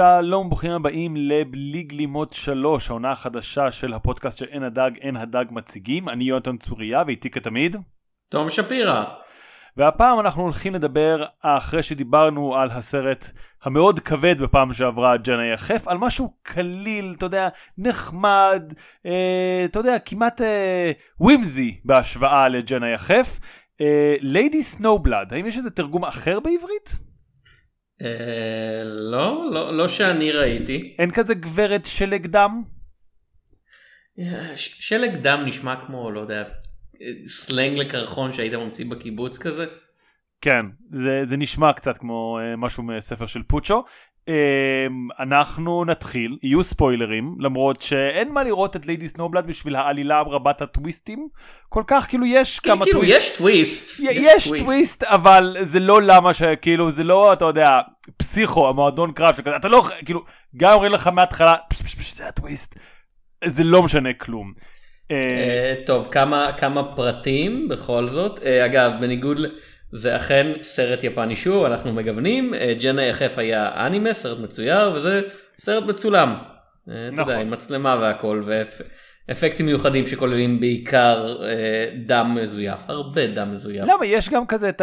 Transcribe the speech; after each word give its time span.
שלום, 0.00 0.48
ברוכים 0.48 0.70
הבאים 0.70 1.16
לבלי 1.16 1.82
גלימות 1.82 2.32
3, 2.32 2.90
העונה 2.90 3.10
החדשה 3.10 3.72
של 3.72 3.94
הפודקאסט 3.94 4.38
של 4.38 4.44
אין 4.50 4.62
הדג, 4.62 4.90
אין 5.00 5.16
הדג 5.16 5.44
מציגים. 5.50 6.08
אני 6.08 6.24
יונתן 6.24 6.56
צוריה 6.56 7.02
ואיתי 7.06 7.30
כתמיד. 7.30 7.76
תום 8.28 8.50
שפירא. 8.50 9.04
והפעם 9.76 10.20
אנחנו 10.20 10.42
הולכים 10.42 10.74
לדבר, 10.74 11.24
אחרי 11.42 11.82
שדיברנו 11.82 12.56
על 12.56 12.70
הסרט 12.70 13.24
המאוד 13.62 14.00
כבד 14.00 14.42
בפעם 14.42 14.72
שעברה, 14.72 15.16
ג'נה 15.16 15.46
יחף, 15.46 15.88
על 15.88 15.98
משהו 15.98 16.34
קליל, 16.42 17.14
אתה 17.16 17.26
יודע, 17.26 17.48
נחמד, 17.78 18.72
אה, 19.06 19.62
אתה 19.64 19.78
יודע, 19.78 19.98
כמעט 19.98 20.40
אה, 20.40 20.92
ווימזי 21.20 21.80
בהשוואה 21.84 22.48
לג'נה 22.48 22.88
יחף. 22.88 23.38
ליידי 24.20 24.62
סנובלד, 24.62 25.32
האם 25.32 25.46
יש 25.46 25.56
איזה 25.56 25.70
תרגום 25.70 26.04
אחר 26.04 26.40
בעברית? 26.40 27.09
אה, 28.04 28.82
לא, 28.84 29.50
לא, 29.52 29.76
לא 29.76 29.88
שאני 29.88 30.32
ראיתי. 30.32 30.94
אין 30.98 31.10
כזה 31.10 31.34
גברת 31.34 31.84
שלג 31.84 32.26
דם? 32.26 32.62
אה, 34.18 34.56
שלג 34.56 35.14
דם 35.14 35.42
נשמע 35.46 35.86
כמו, 35.86 36.10
לא 36.10 36.20
יודע, 36.20 36.44
סלנג 37.26 37.78
לקרחון 37.78 38.32
שהיית 38.32 38.54
ממציא 38.54 38.84
בקיבוץ 38.90 39.38
כזה. 39.38 39.64
כן, 40.40 40.66
זה, 40.90 41.22
זה 41.24 41.36
נשמע 41.36 41.72
קצת 41.72 41.98
כמו 41.98 42.38
uh, 42.40 42.56
משהו 42.56 42.82
מספר 42.82 43.26
של 43.26 43.42
פוצ'ו. 43.42 43.84
Um, 44.30 45.22
אנחנו 45.22 45.84
נתחיל, 45.84 46.38
יהיו 46.42 46.62
ספוילרים, 46.62 47.34
למרות 47.38 47.82
שאין 47.82 48.32
מה 48.32 48.44
לראות 48.44 48.76
את 48.76 48.86
ליידי 48.86 49.08
סנואובלוד 49.08 49.46
בשביל 49.46 49.76
העלילה 49.76 50.20
רבת 50.20 50.62
הטוויסטים. 50.62 51.28
כל 51.68 51.82
כך, 51.86 52.06
כאילו 52.08 52.26
יש 52.26 52.58
כן, 52.58 52.70
כמה 52.70 52.84
כאילו, 52.84 53.00
טוויסט. 53.00 53.16
יש 53.16 53.36
טוויסט. 53.36 54.00
יש, 54.00 54.16
יש 54.20 54.48
טוויסט. 54.48 54.64
טוויסט, 54.64 55.02
אבל 55.02 55.56
זה 55.60 55.80
לא 55.80 56.02
למה 56.02 56.34
שכאילו, 56.34 56.90
זה 56.90 57.04
לא, 57.04 57.32
אתה 57.32 57.44
יודע, 57.44 57.80
פסיכו, 58.16 58.68
המועדון 58.68 59.12
קרב 59.12 59.34
שכזה, 59.34 59.56
אתה 59.56 59.68
לא, 59.68 59.84
כאילו, 60.04 60.24
גם 60.56 60.72
אומרים 60.72 60.92
לך 60.92 61.06
מההתחלה, 61.06 61.56
פש, 61.68 61.82
פש, 61.82 61.94
פש, 61.94 62.12
זה 62.12 62.28
הטוויסט. 62.28 62.74
זה 63.44 63.64
לא 63.64 63.82
משנה 63.82 64.12
כלום. 64.12 64.52
אה, 65.10 65.74
טוב, 65.86 66.08
כמה, 66.10 66.52
כמה 66.58 66.96
פרטים 66.96 67.68
בכל 67.68 68.06
זאת. 68.06 68.40
אה, 68.42 68.64
אגב, 68.64 68.92
בניגוד, 69.00 69.38
זה 69.92 70.16
אכן 70.16 70.46
סרט 70.62 71.04
יפני 71.04 71.36
שוב, 71.36 71.64
אנחנו 71.64 71.92
מגוונים. 71.92 72.54
אה, 72.54 72.74
ג'נה 72.80 73.02
יחף 73.02 73.34
היה 73.36 73.86
אנימה, 73.86 74.14
סרט 74.14 74.38
מצויר, 74.38 74.92
וזה 74.94 75.22
סרט 75.58 75.84
מצולם. 75.84 76.34
אה, 76.88 77.08
אתה 77.08 77.12
נכון. 77.12 77.32
יודע, 77.32 77.42
עם 77.42 77.50
מצלמה 77.50 77.96
והכל, 78.00 78.42
ואפקטים 79.30 79.66
מיוחדים 79.66 80.06
שכוללים 80.06 80.60
בעיקר 80.60 81.42
אה, 81.42 81.84
דם 82.06 82.36
מזויף, 82.42 82.80
הרבה 82.88 83.26
דם 83.26 83.52
מזויף. 83.52 83.84
למה 83.88 84.06
יש 84.06 84.28
גם 84.28 84.46
כזה 84.46 84.68
את 84.68 84.82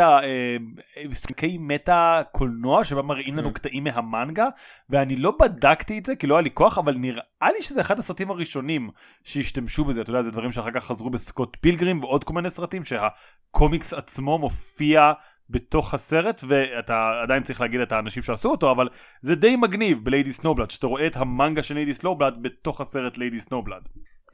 הסרטי 1.12 1.58
מטה 1.60 2.22
קולנוע 2.32 2.84
שבה 2.84 3.02
מראים 3.02 3.38
לנו 3.38 3.54
קטעים 3.54 3.84
מהמנגה 3.84 4.48
ואני 4.90 5.16
לא 5.16 5.34
בדקתי 5.40 5.98
את 5.98 6.06
זה 6.06 6.16
כי 6.16 6.28
לא 6.28 6.36
היה 6.36 6.42
לי 6.42 6.50
כוח 6.54 6.78
אבל 6.78 6.96
נראה 6.96 7.52
לי 7.58 7.62
שזה 7.62 7.82
אחד 7.82 8.00
הסרטים 8.00 8.32
הראשונים 8.32 8.90
שהשתמשו 9.24 9.86
בזה 9.86 10.02
אתה 10.02 10.10
יודע 10.10 10.22
זה 10.22 10.32
דברים 10.32 10.52
שאחר 10.52 10.72
כך 10.72 10.84
חזרו 10.86 11.10
בסקוט 11.10 11.58
פילגרים 11.62 12.00
ועוד 12.04 12.24
כל 12.24 12.34
מיני 12.34 12.50
סרטים 12.50 12.84
שהקומיקס 12.84 13.94
עצמו 13.94 14.38
מופיע 14.38 15.12
בתוך 15.50 15.94
הסרט 15.94 16.42
ואתה 16.48 17.12
עדיין 17.24 17.44
צריך 17.44 17.62
להגיד 17.62 17.80
את 17.80 17.92
האנשים 17.92 18.24
שעשו 18.24 18.50
אותו 18.50 18.72
אבל 18.72 18.88
זה 19.22 19.36
די 19.36 19.56
מגניב 19.56 20.00
בליידי 20.04 20.34
סנואובלוד 20.34 20.72
שאתה 20.72 20.88
רואה 20.88 21.08
את 21.08 21.16
המנגה 21.16 21.64
של 21.64 21.76
ליידי 21.76 21.94
סנואובלוד 21.94 22.34
בתוך 22.42 22.82
הסרט 22.82 23.18
ליידי 23.18 23.40
סנואובלוד. 23.40 23.82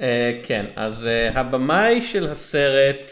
אה, 0.02 0.40
כן, 0.44 0.66
אז 0.76 1.08
אה, 1.08 1.38
הבמאי 1.40 2.02
של 2.02 2.32
הסרט 2.32 3.12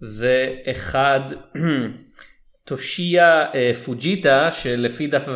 זה 0.00 0.54
אחד, 0.70 1.20
טושיה 2.64 3.46
אה, 3.52 3.76
פוג'יטה, 3.84 4.52
שלפי 4.52 5.06
דף 5.06 5.28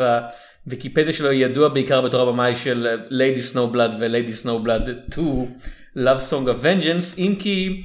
הוויקיפדיה 0.67 1.13
שלו 1.13 1.33
ידוע 1.33 1.69
בעיקר 1.69 2.01
בתור 2.01 2.29
הבמאי 2.29 2.57
של 2.57 2.97
Lady 3.09 3.41
Snowblood 3.41 3.95
ו 3.99 4.06
Lady 4.06 4.33
Snowblood 4.33 4.99
2, 5.13 5.47
Love 5.97 6.31
Song 6.31 6.47
of 6.47 6.65
Vengeance, 6.65 7.19
אם 7.19 7.35
כי 7.39 7.83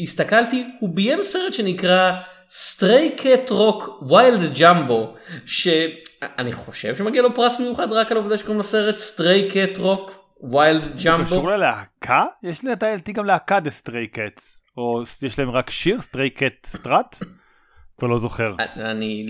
הסתכלתי, 0.00 0.64
הוא 0.80 0.90
ביים 0.94 1.22
סרט 1.22 1.52
שנקרא 1.52 2.12
Stray 2.50 3.16
Cat 3.16 3.50
Rock 3.50 4.02
Wild 4.08 4.40
Jumbo, 4.60 5.14
שאני 5.46 6.52
חושב 6.52 6.96
שמגיע 6.96 7.22
לו 7.22 7.34
פרס 7.34 7.60
מיוחד 7.60 7.92
רק 7.92 8.10
על 8.10 8.16
העובדה 8.16 8.38
שקוראים 8.38 8.60
לסרט 8.60 8.96
Stray 8.96 9.48
Cat 9.50 9.78
Rock 9.78 10.27
Wild 10.42 10.82
זה 10.82 10.90
Jumbo. 11.04 11.24
קשור 11.24 11.48
ללהקה? 11.48 12.24
יש 12.42 12.64
לדעתי 12.64 13.12
גם 13.12 13.24
להקה 13.24 13.60
The 13.60 13.70
Stray 13.70 14.06
Cats. 14.06 14.64
או 14.76 15.02
יש 15.22 15.38
להם 15.38 15.50
רק 15.50 15.70
שיר 15.70 16.00
Stray 16.00 16.30
Cat 16.30 16.66
Strut? 16.66 17.16
כבר 17.98 18.08
לא 18.08 18.18
זוכר. 18.18 18.54
אני 18.76 19.26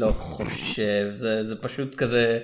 לא 0.00 0.10
חושב 0.10 1.10
זה 1.14 1.42
זה 1.42 1.56
פשוט 1.56 1.94
כזה 1.94 2.38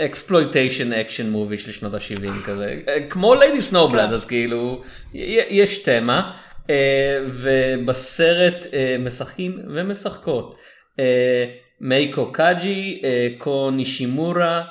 exploitation 0.00 0.92
action 0.92 1.30
movie 1.30 1.58
של 1.58 1.72
שנות 1.72 1.94
ה-70 1.94 2.46
כזה 2.46 2.80
כמו 3.10 3.34
Lady 3.34 3.62
Snowblood 3.62 4.12
אז 4.12 4.24
כאילו 4.24 4.82
יש 5.14 5.78
תמה 5.78 6.38
אה, 6.70 7.24
ובסרט 7.28 8.66
אה, 8.72 8.96
משחקים 8.98 9.58
ומשחקות 9.68 10.56
אה, 11.00 11.44
מייקו 11.80 12.32
קאג'י 12.32 13.00
אה, 13.04 13.28
קו 13.38 13.70
נישימורה 13.70 14.62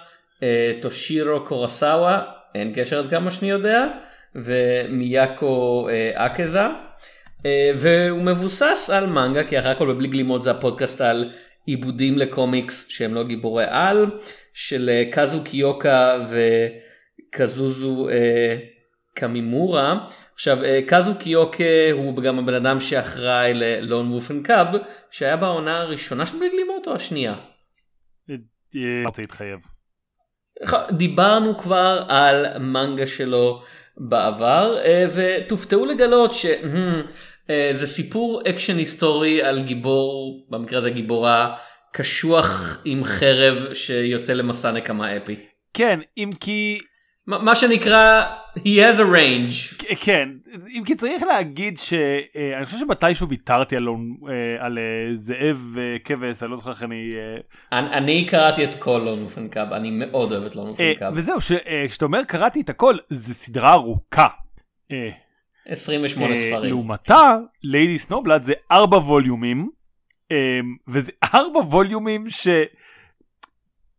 אה, 0.43 0.71
טושירו 0.81 1.45
קורסאווה 1.45 2.34
אין 2.55 2.71
קשר 2.75 2.99
עד 2.99 3.09
כמה 3.09 3.31
שאני 3.31 3.49
יודע 3.49 3.87
ומיאקו 4.35 5.87
אה, 5.89 6.25
אקזה. 6.25 6.61
אה, 7.45 7.71
והוא 7.75 8.21
מבוסס 8.21 8.89
על 8.93 9.07
מנגה 9.07 9.43
כי 9.43 9.59
אחרי 9.59 9.71
הכל 9.71 9.93
בבלי 9.93 10.07
גלימות 10.07 10.41
זה 10.41 10.51
הפודקאסט 10.51 11.01
על 11.01 11.31
עיבודים 11.65 12.17
לקומיקס 12.17 12.87
שהם 12.89 13.13
לא 13.13 13.23
גיבורי 13.23 13.65
על 13.67 14.05
של 14.53 14.89
אה, 14.89 15.03
קאזו 15.11 15.43
קיוקה 15.43 16.17
וקזוזו 16.29 18.09
אה, 18.09 18.57
קמימורה. 19.13 20.07
עכשיו 20.33 20.63
אה, 20.63 20.79
קאזו 20.87 21.15
קיוקה 21.19 21.91
הוא 21.91 22.23
גם 22.23 22.39
הבן 22.39 22.53
אדם 22.53 22.79
שאחראי 22.79 23.53
ללון 23.53 24.11
וופן 24.11 24.43
קאב 24.43 24.67
שהיה 25.11 25.37
בעונה 25.37 25.81
הראשונה 25.81 26.25
של 26.25 26.37
בלי 26.37 26.49
גלימות 26.49 26.87
או 26.87 26.95
השנייה. 26.95 27.35
אה, 28.29 28.35
רוצה 29.05 29.21
להתחייב. 29.21 29.74
דיברנו 30.91 31.57
כבר 31.57 32.03
על 32.07 32.57
מנגה 32.59 33.07
שלו 33.07 33.61
בעבר 33.97 34.77
אה, 34.85 35.05
ותופתעו 35.13 35.85
לגלות 35.85 36.31
שזה 36.33 37.87
סיפור 37.87 38.41
אקשן 38.49 38.77
היסטורי 38.77 39.43
על 39.43 39.63
גיבור 39.63 40.45
במקרה 40.49 40.79
הזה 40.79 40.89
גיבורה 40.89 41.55
קשוח 41.93 42.81
עם 42.85 43.03
חרב 43.03 43.73
שיוצא 43.73 44.33
למסע 44.33 44.71
נקמה 44.71 45.17
אפי. 45.17 45.35
כן, 45.73 45.99
אם 46.17 46.29
כי... 46.39 46.79
מה 47.27 47.55
שנקרא 47.55 48.23
he 48.57 48.61
has 48.61 48.99
a 48.99 49.15
range. 49.15 49.85
כן, 49.99 50.29
אם 50.77 50.83
כי 50.85 50.95
צריך 50.95 51.23
להגיד 51.23 51.77
שאני 51.77 52.65
חושב 52.65 52.77
שמתישהו 52.77 53.29
ויתרתי 53.29 53.75
על, 53.75 53.87
אה, 53.87 54.65
על 54.65 54.77
אה, 54.77 55.15
זאב 55.15 55.57
וכבש, 55.75 56.43
אני 56.43 56.51
לא 56.51 56.57
זוכר 56.57 56.71
איך 56.71 56.83
אני... 56.83 57.09
אה, 57.15 57.79
אני, 57.79 57.89
אני 57.89 58.25
קראתי 58.25 58.63
את 58.63 58.75
כל 58.75 59.01
Lone 59.05 59.23
Wolf 59.23 59.37
and 59.37 59.47
Cub 59.47 59.73
אני 59.73 59.91
מאוד 59.91 60.31
אוהב 60.31 60.43
את 60.43 60.55
Lone 60.55 60.65
אה, 60.65 60.71
Wolf 60.71 60.84
and 60.84 60.93
Cub. 60.99 61.13
וזהו, 61.15 61.41
ש- 61.41 61.51
אה, 61.51 61.85
כשאתה 61.89 62.05
אומר 62.05 62.23
קראתי 62.23 62.61
את 62.61 62.69
הכל, 62.69 62.97
זו 63.09 63.33
סדרה 63.33 63.73
ארוכה. 63.73 64.27
אה, 64.91 65.09
28 65.67 66.35
אה, 66.35 66.37
ספרים. 66.51 66.69
לעומתה, 66.69 67.35
Lady 67.63 67.97
Snowblood 67.97 68.41
זה 68.41 68.53
ארבע 68.71 68.97
ווליומים, 68.97 69.69
אה, 70.31 70.59
וזה 70.87 71.11
ארבע 71.33 71.59
ווליומים 71.59 72.25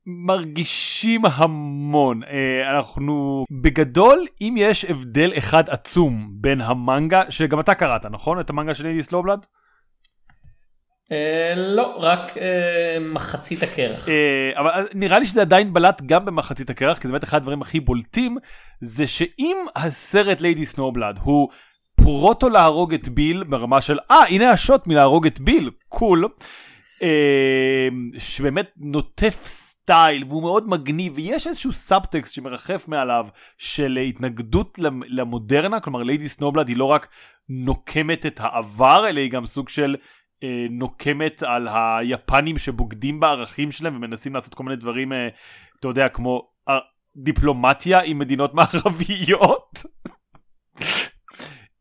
שמרגישים 0.06 1.24
המון. 1.24 2.22
אה, 2.24 2.76
אנחנו, 2.76 3.44
בגדול, 3.50 4.26
אם 4.40 4.54
יש 4.58 4.84
הבדל 4.84 5.32
אחד 5.38 5.68
עצום 5.68 6.28
בין 6.30 6.60
המנגה, 6.60 7.22
שגם 7.30 7.60
אתה 7.60 7.74
קראת, 7.74 8.06
נכון? 8.06 8.40
את 8.40 8.50
המנגה 8.50 8.74
של 8.74 9.02
Snowblood? 9.02 9.46
אה, 11.12 11.54
לא 11.56 11.96
רק 11.98 12.38
אה, 12.38 12.98
מחצית 13.00 13.62
הקרח. 13.62 14.08
אבל 14.56 14.70
נראה 14.94 15.18
לי 15.18 15.26
שזה 15.26 15.40
עדיין 15.40 15.72
בלט 15.72 16.02
גם 16.06 16.24
במחצית 16.24 16.70
הקרח, 16.70 16.98
כי 16.98 17.08
זה 17.08 17.12
באמת 17.12 17.24
אחד 17.24 17.36
הדברים 17.36 17.62
הכי 17.62 17.80
בולטים, 17.80 18.36
זה 18.80 19.06
שאם 19.06 19.56
הסרט 19.76 20.40
Lady 20.40 20.66
Snowblood 20.66 21.18
הוא 21.22 21.48
פרוטו 21.96 22.48
להרוג 22.48 22.94
את 22.94 23.08
ביל 23.08 23.44
ברמה 23.44 23.80
של 23.80 23.98
אה 24.10 24.24
הנה 24.28 24.50
השוט 24.50 24.86
מלהרוג 24.86 25.26
את 25.26 25.40
ביל 25.40 25.70
cool 25.88 26.28
שבאמת 28.18 28.70
נוטף 28.76 29.75
סטייל 29.86 30.24
והוא 30.28 30.42
מאוד 30.42 30.68
מגניב 30.68 31.12
ויש 31.16 31.46
איזשהו 31.46 31.72
סאבטקסט 31.72 32.34
שמרחף 32.34 32.88
מעליו 32.88 33.26
של 33.58 33.98
התנגדות 34.08 34.78
למ- 34.78 35.02
למודרנה 35.06 35.80
כלומר 35.80 36.02
Lady 36.02 36.28
Snowblood 36.28 36.68
היא 36.68 36.76
לא 36.76 36.84
רק 36.84 37.08
נוקמת 37.48 38.26
את 38.26 38.40
העבר 38.40 39.08
אלא 39.08 39.20
היא 39.20 39.30
גם 39.30 39.46
סוג 39.46 39.68
של 39.68 39.96
אה, 40.42 40.66
נוקמת 40.70 41.42
על 41.42 41.68
היפנים 41.70 42.58
שבוגדים 42.58 43.20
בערכים 43.20 43.72
שלהם 43.72 43.96
ומנסים 43.96 44.34
לעשות 44.34 44.54
כל 44.54 44.64
מיני 44.64 44.76
דברים 44.76 45.12
אה, 45.12 45.28
אתה 45.80 45.88
יודע 45.88 46.08
כמו 46.08 46.48
אה, 46.68 46.78
דיפלומטיה 47.16 48.00
עם 48.00 48.18
מדינות 48.18 48.54
מערביות. 48.58 49.82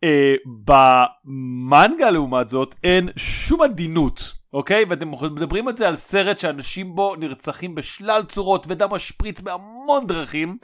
אה, 0.04 0.36
במנגה 0.66 2.10
לעומת 2.12 2.48
זאת 2.48 2.76
אין 2.84 3.10
שום 3.18 3.62
עדינות 3.62 4.34
אוקיי? 4.56 4.86
ואתם 4.90 5.12
מדברים 5.12 5.68
על 5.68 5.78
זה 5.78 5.88
על 5.88 5.96
סרט 5.96 6.38
שאנשים 6.38 6.96
בו 6.96 7.16
נרצחים 7.16 7.76
בשלל 7.76 8.24
צורות 8.24 8.66
ודם 8.70 8.94
משפריץ 8.94 9.42
בהמון 9.42 10.08
דרכים. 10.08 10.58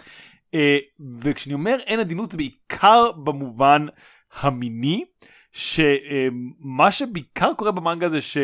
אה, 0.54 0.78
וכשאני 1.22 1.54
אומר 1.54 1.78
אין 1.86 2.00
עדינות 2.00 2.32
זה 2.32 2.38
בעיקר 2.38 3.12
במובן 3.12 3.86
המיני, 4.34 5.06
שמה 5.52 6.92
שבעיקר 6.92 7.54
קורה 7.54 7.72
במנגה 7.72 8.10
זה 8.10 8.22
ש... 8.22 8.38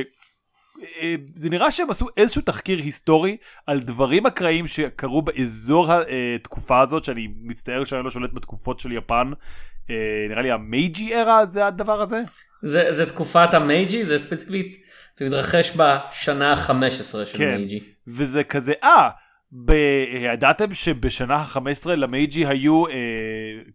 אה, 1.02 1.16
זה 1.36 1.50
נראה 1.50 1.72
שהם 1.72 1.90
עשו 1.90 2.06
איזשהו 2.18 2.42
תחקיר 2.42 2.78
היסטורי 2.78 3.38
על 3.68 3.80
דברים 3.80 4.26
אקראיים 4.26 4.68
שקרו 4.68 5.22
באזור 5.22 5.88
התקופה 5.92 6.82
הזאת, 6.82 7.04
שאני 7.04 7.28
מצטער 7.42 7.84
שאני 7.84 8.04
לא 8.04 8.10
שולט 8.10 8.34
בתקופות 8.34 8.80
של 8.80 8.92
יפן. 8.92 9.32
אה, 9.90 10.26
נראה 10.30 10.42
לי 10.42 10.52
המייג'י 10.52 11.16
ארה 11.16 11.46
זה 11.46 11.68
הדבר 11.68 12.02
הזה? 12.02 12.22
זה, 12.64 12.88
זה 12.90 13.06
תקופת 13.06 13.54
המייג'י, 13.54 14.06
זה 14.06 14.20
ספציפית, 14.20 14.78
זה 15.18 15.26
מתרחש 15.26 15.78
בשנה 15.78 16.54
ה-15 16.54 17.26
של 17.26 17.38
כן, 17.38 17.56
מייג'י. 17.56 17.80
וזה 18.08 18.44
כזה, 18.44 18.74
אה, 18.84 19.10
ב... 19.52 19.72
ידעתם 20.34 20.74
שבשנה 20.74 21.36
ה-15 21.36 21.90
למייג'י 21.90 22.46
היו 22.46 22.88
אה, 22.88 22.94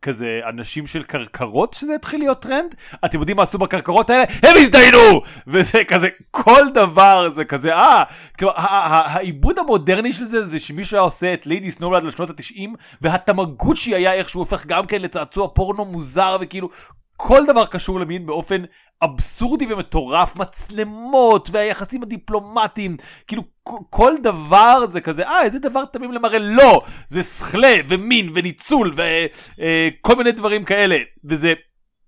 כזה 0.02 0.40
אנשים 0.48 0.86
של 0.86 1.02
כרכרות 1.02 1.74
שזה 1.74 1.94
התחיל 1.94 2.20
להיות 2.20 2.42
טרנד? 2.42 2.74
אתם 3.04 3.18
יודעים 3.18 3.36
מה 3.36 3.42
עשו 3.42 3.58
בכרכרות 3.58 4.10
האלה? 4.10 4.24
הם 4.42 4.56
הזדיינו! 4.56 5.22
וזה 5.46 5.84
כזה, 5.84 6.08
כל 6.30 6.62
דבר 6.74 7.30
זה 7.34 7.44
כזה, 7.44 7.74
אה, 7.74 8.02
כלומר, 8.38 8.54
העיבוד 8.56 9.58
המודרני 9.58 10.12
של 10.12 10.24
זה 10.24 10.48
זה 10.48 10.60
שמישהו 10.60 10.96
היה 10.96 11.02
עושה 11.02 11.34
את 11.34 11.46
Lady 11.46 11.70
Snowblood 11.70 12.02
לשנות 12.02 12.30
ה-90 12.30 12.68
והתמגוצ'י 13.02 13.94
היה 13.94 14.14
איכשהו 14.14 14.40
הופך 14.40 14.66
גם 14.66 14.86
כן 14.86 15.02
לצעצוע 15.02 15.48
פורנו 15.54 15.84
מוזר 15.84 16.36
וכאילו 16.40 16.68
כל 17.16 17.40
דבר 17.46 17.66
קשור 17.66 18.00
למין 18.00 18.26
באופן 18.26 18.62
אבסורדי 19.02 19.72
ומטורף, 19.72 20.36
מצלמות 20.36 21.48
והיחסים 21.52 22.02
הדיפלומטיים, 22.02 22.96
כאילו 23.26 23.42
כל 23.90 24.14
דבר 24.22 24.86
זה 24.86 25.00
כזה, 25.00 25.22
אה 25.22 25.42
איזה 25.42 25.58
דבר 25.58 25.84
תמים 25.84 26.12
למראה, 26.12 26.38
לא, 26.38 26.82
זה 27.06 27.22
שכלה 27.22 27.74
ומין 27.88 28.30
וניצול 28.34 28.92
וכל 28.92 30.12
אה, 30.12 30.16
מיני 30.16 30.32
דברים 30.32 30.64
כאלה, 30.64 30.96
וזה 31.24 31.52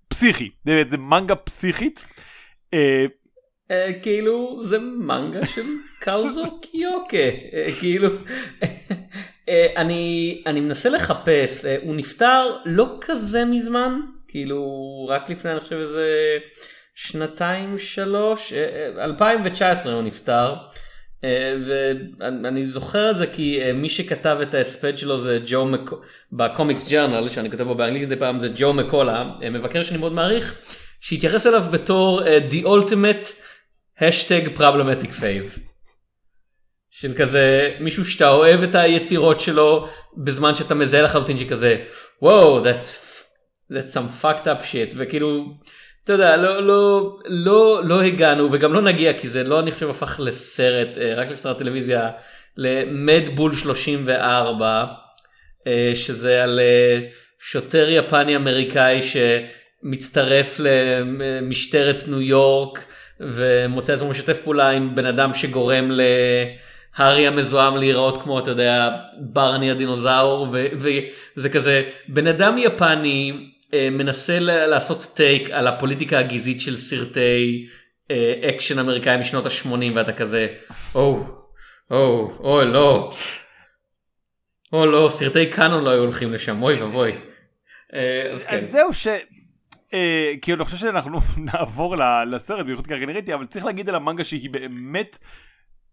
פסיכי, 0.07 0.49
באמת 0.65 0.89
זה 0.89 0.97
מנגה 0.97 1.35
פסיכית. 1.35 2.05
אה, 2.73 3.05
אה, 3.71 3.91
כאילו 4.01 4.63
זה 4.63 4.79
מנגה 4.79 5.45
של 5.45 5.65
קאוזו 5.99 6.61
קיוקה, 6.61 7.17
כאילו 7.79 8.09
אני, 9.77 10.43
מנסה 10.47 10.89
לחפש, 10.89 11.65
הוא 11.83 11.95
נפטר 11.95 12.57
לא 12.65 12.97
כזה 13.01 13.45
מזמן, 13.45 13.99
כאילו 14.35 15.07
רק 15.09 15.29
לפני 15.29 15.51
אני 15.51 15.59
חושב 15.59 15.75
איזה 15.75 16.37
שנתיים 16.95 17.77
שלוש 17.77 18.53
2019 18.97 19.85
אה, 19.85 19.89
אה, 19.89 19.95
הוא 19.95 20.07
נפטר 20.07 20.55
אה, 21.23 21.55
ואני 22.19 22.65
זוכר 22.65 23.11
את 23.11 23.17
זה 23.17 23.27
כי 23.27 23.59
מי 23.73 23.89
שכתב 23.89 24.37
את 24.41 24.53
ההספד 24.53 24.97
שלו 24.97 25.19
זה 25.19 25.39
ג'ו 25.45 25.65
מקולה 25.65 26.01
בקומיקס 26.31 26.89
ג'רנל 26.91 27.29
שאני 27.29 27.51
כותב 27.51 27.63
בו 27.63 27.75
באנגלית 27.75 28.07
מדי 28.07 28.15
פעם 28.15 28.39
זה 28.39 28.49
ג'ו 28.55 28.73
מקולה 28.73 29.29
מבקר 29.51 29.83
שאני 29.83 29.97
מאוד 29.97 30.13
מעריך 30.13 30.55
שהתייחס 31.01 31.47
אליו 31.47 31.63
בתור 31.71 32.21
the 32.49 32.65
ultimate 32.65 33.29
hashtag 33.99 34.57
problematic 34.57 35.21
fave. 35.21 35.59
של 36.91 37.13
כזה 37.17 37.75
מישהו 37.79 38.05
שאתה 38.05 38.29
אוהב 38.29 38.63
את 38.63 38.75
היצירות 38.75 39.39
שלו 39.39 39.87
בזמן 40.17 40.55
שאתה 40.55 40.75
מזהה 40.75 41.01
לחלוטין 41.01 41.37
שכזה 41.37 41.77
וואו 42.21 42.65
that's 42.65 43.14
that's 43.69 43.93
some 43.93 44.09
fucked 44.21 44.47
up 44.47 44.63
shit. 44.63 44.93
וכאילו 44.97 45.45
אתה 46.05 46.13
יודע 46.13 46.37
לא 46.37 46.63
לא 46.63 47.17
לא 47.25 47.81
לא 47.83 48.01
הגענו 48.01 48.49
וגם 48.51 48.73
לא 48.73 48.81
נגיע 48.81 49.13
כי 49.13 49.29
זה 49.29 49.43
לא 49.43 49.59
אני 49.59 49.71
חושב 49.71 49.89
הפך 49.89 50.19
לסרט 50.23 50.97
אה, 50.97 51.13
רק 51.15 51.31
לסרט 51.31 51.57
טלוויזיה 51.57 52.11
למדבול 52.57 53.55
34 53.55 54.85
אה, 55.67 55.91
שזה 55.95 56.43
על 56.43 56.59
אה, 56.59 56.99
שוטר 57.39 57.89
יפני 57.89 58.35
אמריקאי 58.35 58.99
שמצטרף 59.01 60.59
למשטרת 60.59 62.07
ניו 62.07 62.21
יורק 62.21 62.85
ומוצא 63.19 63.93
עצמו 63.93 64.09
משתף 64.09 64.39
פעולה 64.43 64.69
עם 64.69 64.95
בן 64.95 65.05
אדם 65.05 65.33
שגורם 65.33 65.91
ל... 65.91 66.01
הארי 66.95 67.27
המזוהם 67.27 67.77
להיראות 67.77 68.23
כמו 68.23 68.39
אתה 68.39 68.51
יודע 68.51 68.97
ברני 69.19 69.71
הדינוזאור 69.71 70.47
וזה 70.51 71.49
כזה 71.49 71.83
בן 72.07 72.27
אדם 72.27 72.57
יפני 72.57 73.33
מנסה 73.91 74.39
לעשות 74.39 75.11
take 75.15 75.49
על 75.49 75.67
הפוליטיקה 75.67 76.19
הגזעית 76.19 76.61
של 76.61 76.77
סרטי 76.77 77.67
אה, 78.11 78.49
אקשן 78.49 78.79
אמריקאי 78.79 79.17
משנות 79.17 79.45
ה-80 79.45 79.95
ואתה 79.95 80.13
כזה 80.13 80.47
או 80.95 81.19
או 81.91 82.31
או 82.39 82.61
לא 82.65 83.13
או 84.73 84.85
לא 84.85 85.09
סרטי 85.11 85.49
קאנון 85.49 85.83
לא 85.83 85.89
היו 85.89 85.99
הולכים 85.99 86.33
לשם 86.33 86.63
אוי 86.63 86.81
ואבוי. 86.81 87.11
אה, 87.93 88.31
אז 88.33 88.45
כן. 88.45 88.65
זהו 88.65 88.93
ש... 88.93 89.07
כאילו 90.41 90.57
אני 90.57 90.65
חושב 90.65 90.77
שאנחנו 90.77 91.19
נעבור 91.53 91.95
לסרט 92.31 92.65
בייחוד 92.65 92.87
כרגע 92.87 93.05
נראיתי 93.05 93.33
אבל 93.33 93.45
צריך 93.45 93.65
להגיד 93.65 93.89
על 93.89 93.95
המנגה 93.95 94.23
שהיא 94.23 94.49
באמת 94.49 95.17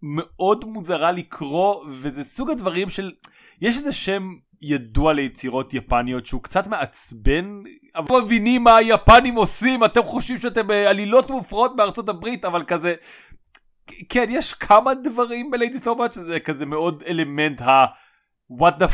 מאוד 0.02 0.64
מוזרה 0.64 1.12
לקרוא 1.12 1.84
וזה 1.88 2.25
סוג 2.25 2.50
הדברים 2.50 2.90
של 2.90 3.11
יש 3.61 3.76
איזה 3.76 3.93
שם 3.93 4.29
ידוע 4.62 5.12
ליצירות 5.12 5.75
יפניות 5.75 6.26
שהוא 6.26 6.43
קצת 6.43 6.67
מעצבן. 6.67 7.61
אבל 7.97 8.20
מבינים 8.20 8.64
מה 8.64 8.76
היפנים 8.76 9.35
עושים, 9.35 9.85
אתם 9.85 10.03
חושבים 10.03 10.38
שאתם 10.38 10.70
עלילות 10.70 11.31
מופרעות 11.31 11.76
בארצות 11.76 12.09
הברית, 12.09 12.44
אבל 12.44 12.64
כזה... 12.64 12.94
כן, 14.09 14.26
יש 14.29 14.55
כמה 14.55 14.94
דברים 14.94 15.50
בליידי 15.50 15.79
סלובט 15.79 16.12
שזה 16.12 16.41
כזה 16.41 16.67
מאוד 16.67 17.03
אלמנט 17.06 17.61
ה... 17.61 17.85
what 18.61 18.82
the 18.82 18.88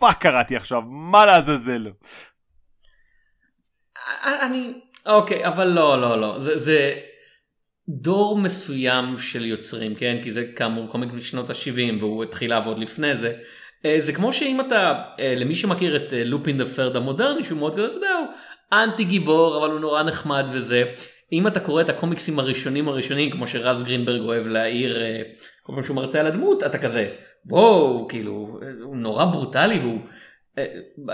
fuck 0.00 0.14
קראתי 0.20 0.56
עכשיו, 0.56 0.82
מה 0.82 1.26
לעזאזל. 1.26 1.90
אני... 4.24 4.72
אוקיי, 5.06 5.46
אבל 5.46 5.68
לא, 5.68 6.00
לא, 6.00 6.20
לא. 6.20 6.40
זה, 6.40 6.58
זה 6.58 6.94
דור 7.88 8.38
מסוים 8.38 9.18
של 9.18 9.44
יוצרים, 9.44 9.94
כן? 9.94 10.20
כי 10.22 10.32
זה 10.32 10.52
כאמור 10.56 10.90
קומיק 10.90 11.12
משנות 11.12 11.50
ה-70 11.50 12.00
והוא 12.00 12.24
התחיל 12.24 12.50
לעבוד 12.50 12.78
לפני 12.78 13.16
זה. 13.16 13.32
אה, 13.86 14.00
זה 14.00 14.12
כמו 14.12 14.32
שאם 14.32 14.60
אתה, 14.60 15.02
אה, 15.20 15.34
למי 15.36 15.56
שמכיר 15.56 15.96
את 15.96 16.12
לופין 16.24 16.58
דה 16.58 16.66
פרד 16.66 16.96
המודרני 16.96 17.44
שהוא 17.44 17.58
מאוד 17.58 17.72
גדול, 17.72 17.88
אתה 17.88 17.96
יודע, 17.96 18.14
הוא 18.18 18.26
אנטי 18.72 19.04
גיבור 19.04 19.58
אבל 19.58 19.70
הוא 19.70 19.80
נורא 19.80 20.02
נחמד 20.02 20.46
וזה. 20.52 20.84
אם 21.32 21.46
אתה 21.46 21.60
קורא 21.60 21.82
את 21.82 21.88
הקומיקסים 21.88 22.38
הראשונים 22.38 22.88
הראשונים 22.88 23.30
כמו 23.30 23.46
שרז 23.46 23.82
גרינברג 23.82 24.20
אוהב 24.20 24.46
להעיר 24.46 25.02
אה, 25.02 25.22
כל 25.62 25.72
פעם 25.72 25.82
שהוא 25.82 25.96
מרצה 25.96 26.20
על 26.20 26.26
הדמות 26.26 26.62
אתה 26.62 26.78
כזה 26.78 27.10
וואו 27.46 28.08
כאילו 28.08 28.58
הוא 28.82 28.96
נורא 28.96 29.24
ברוטלי 29.24 29.78
והוא 29.78 29.98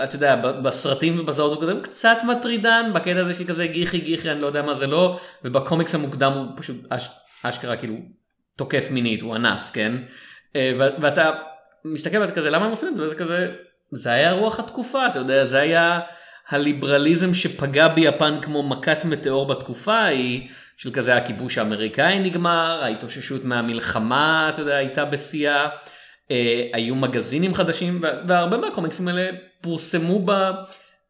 אתה 0.03 0.15
יודע 0.15 0.35
בסרטים 0.35 1.19
ובסרט 1.19 1.51
הוא 1.51 1.61
כזה 1.61 1.73
קצת 1.83 2.17
מטרידן 2.27 2.91
בקטע 2.93 3.19
הזה 3.19 3.33
של 3.33 3.47
כזה 3.47 3.67
גיחי 3.67 3.99
גיחי 3.99 4.31
אני 4.31 4.41
לא 4.41 4.47
יודע 4.47 4.61
מה 4.61 4.73
זה 4.73 4.87
לא 4.87 5.19
ובקומיקס 5.43 5.95
המוקדם 5.95 6.31
הוא 6.31 6.45
פשוט 6.57 6.77
אש, 6.89 7.09
אשכרה 7.43 7.77
כאילו 7.77 7.95
תוקף 8.57 8.87
מינית 8.91 9.21
הוא 9.21 9.35
אנס 9.35 9.71
כן 9.71 9.93
ואתה 10.75 11.31
מסתכל 11.85 12.17
ואתה 12.17 12.31
כזה 12.31 12.49
למה 12.49 12.65
הם 12.65 12.71
עושים 12.71 12.87
את 12.87 12.95
זה 12.95 13.03
וזה 13.03 13.15
כזה 13.15 13.51
זה 13.91 14.09
היה 14.09 14.31
רוח 14.31 14.59
התקופה 14.59 15.07
אתה 15.07 15.19
יודע 15.19 15.45
זה 15.45 15.59
היה 15.59 15.99
הליברליזם 16.49 17.33
שפגע 17.33 17.87
ביפן 17.87 18.41
כמו 18.41 18.63
מכת 18.63 19.05
מטאור 19.05 19.45
בתקופה 19.45 19.93
ההיא 19.93 20.47
של 20.77 20.91
כזה 20.91 21.15
הכיבוש 21.15 21.57
האמריקאי 21.57 22.19
נגמר 22.19 22.79
ההתאוששות 22.83 23.45
מהמלחמה 23.45 24.49
אתה 24.53 24.61
יודע 24.61 24.75
הייתה 24.75 25.05
בשיאה 25.05 25.69
אה, 26.31 26.69
היו 26.73 26.95
מגזינים 26.95 27.53
חדשים 27.53 28.01
והרבה 28.27 28.57
מהקומיקסים 28.57 29.07
האלה 29.07 29.29
פורסמו 29.61 30.25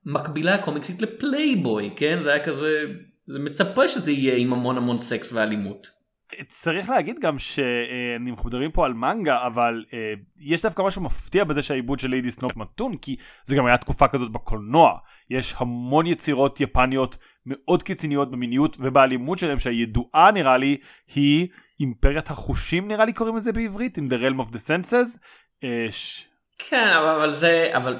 במקבילה 0.06 0.56
הקומיקסית 0.56 1.02
לפלייבוי 1.02 1.90
כן 1.96 2.20
זה 2.22 2.34
היה 2.34 2.44
כזה 2.44 2.86
זה 3.28 3.40
מצפה 3.40 3.88
שזה 3.88 4.12
יהיה 4.12 4.36
עם 4.36 4.54
המון 4.54 4.78
המון 4.78 4.98
סקס 4.98 5.34
ואלימות. 5.34 6.03
צריך 6.48 6.90
להגיד 6.90 7.20
גם 7.20 7.38
שאנחנו 7.38 8.50
מדברים 8.50 8.72
פה 8.72 8.86
על 8.86 8.94
מנגה 8.94 9.46
אבל 9.46 9.86
אה, 9.94 10.14
יש 10.40 10.62
דווקא 10.62 10.82
משהו 10.82 11.02
מפתיע 11.02 11.44
בזה 11.44 11.62
שהעיבוד 11.62 12.00
של 12.00 12.08
Lady 12.08 12.32
Snowblood 12.32 12.58
מתון 12.58 12.98
כי 12.98 13.16
זה 13.46 13.56
גם 13.56 13.66
היה 13.66 13.78
תקופה 13.78 14.08
כזאת 14.08 14.32
בקולנוע 14.32 14.98
יש 15.30 15.56
המון 15.58 16.08
יצירות 16.08 16.62
יפניות 16.62 17.18
מאוד 17.46 17.84
קיצוניות 17.84 18.32
במיניות 18.32 18.78
ובאלימות 18.80 19.40
שלהם 19.40 19.60
שהידועה 19.60 20.32
נראה 20.32 20.58
לי 20.58 20.78
היא 21.16 21.48
אימפריית 21.80 22.30
החושים 22.30 22.88
נראה 22.88 23.06
לי 23.06 23.14
קוראים 23.14 23.36
לזה 23.36 23.52
בעברית 23.52 23.98
in 23.98 24.02
the 24.02 24.16
realm 24.16 24.48
of 24.48 24.50
the 24.54 24.60
senses. 24.68 25.20
אה, 25.64 25.88
ש... 25.92 26.26
כן 26.70 26.88
אבל 26.88 27.34
זה 27.34 27.70
אבל 27.74 28.00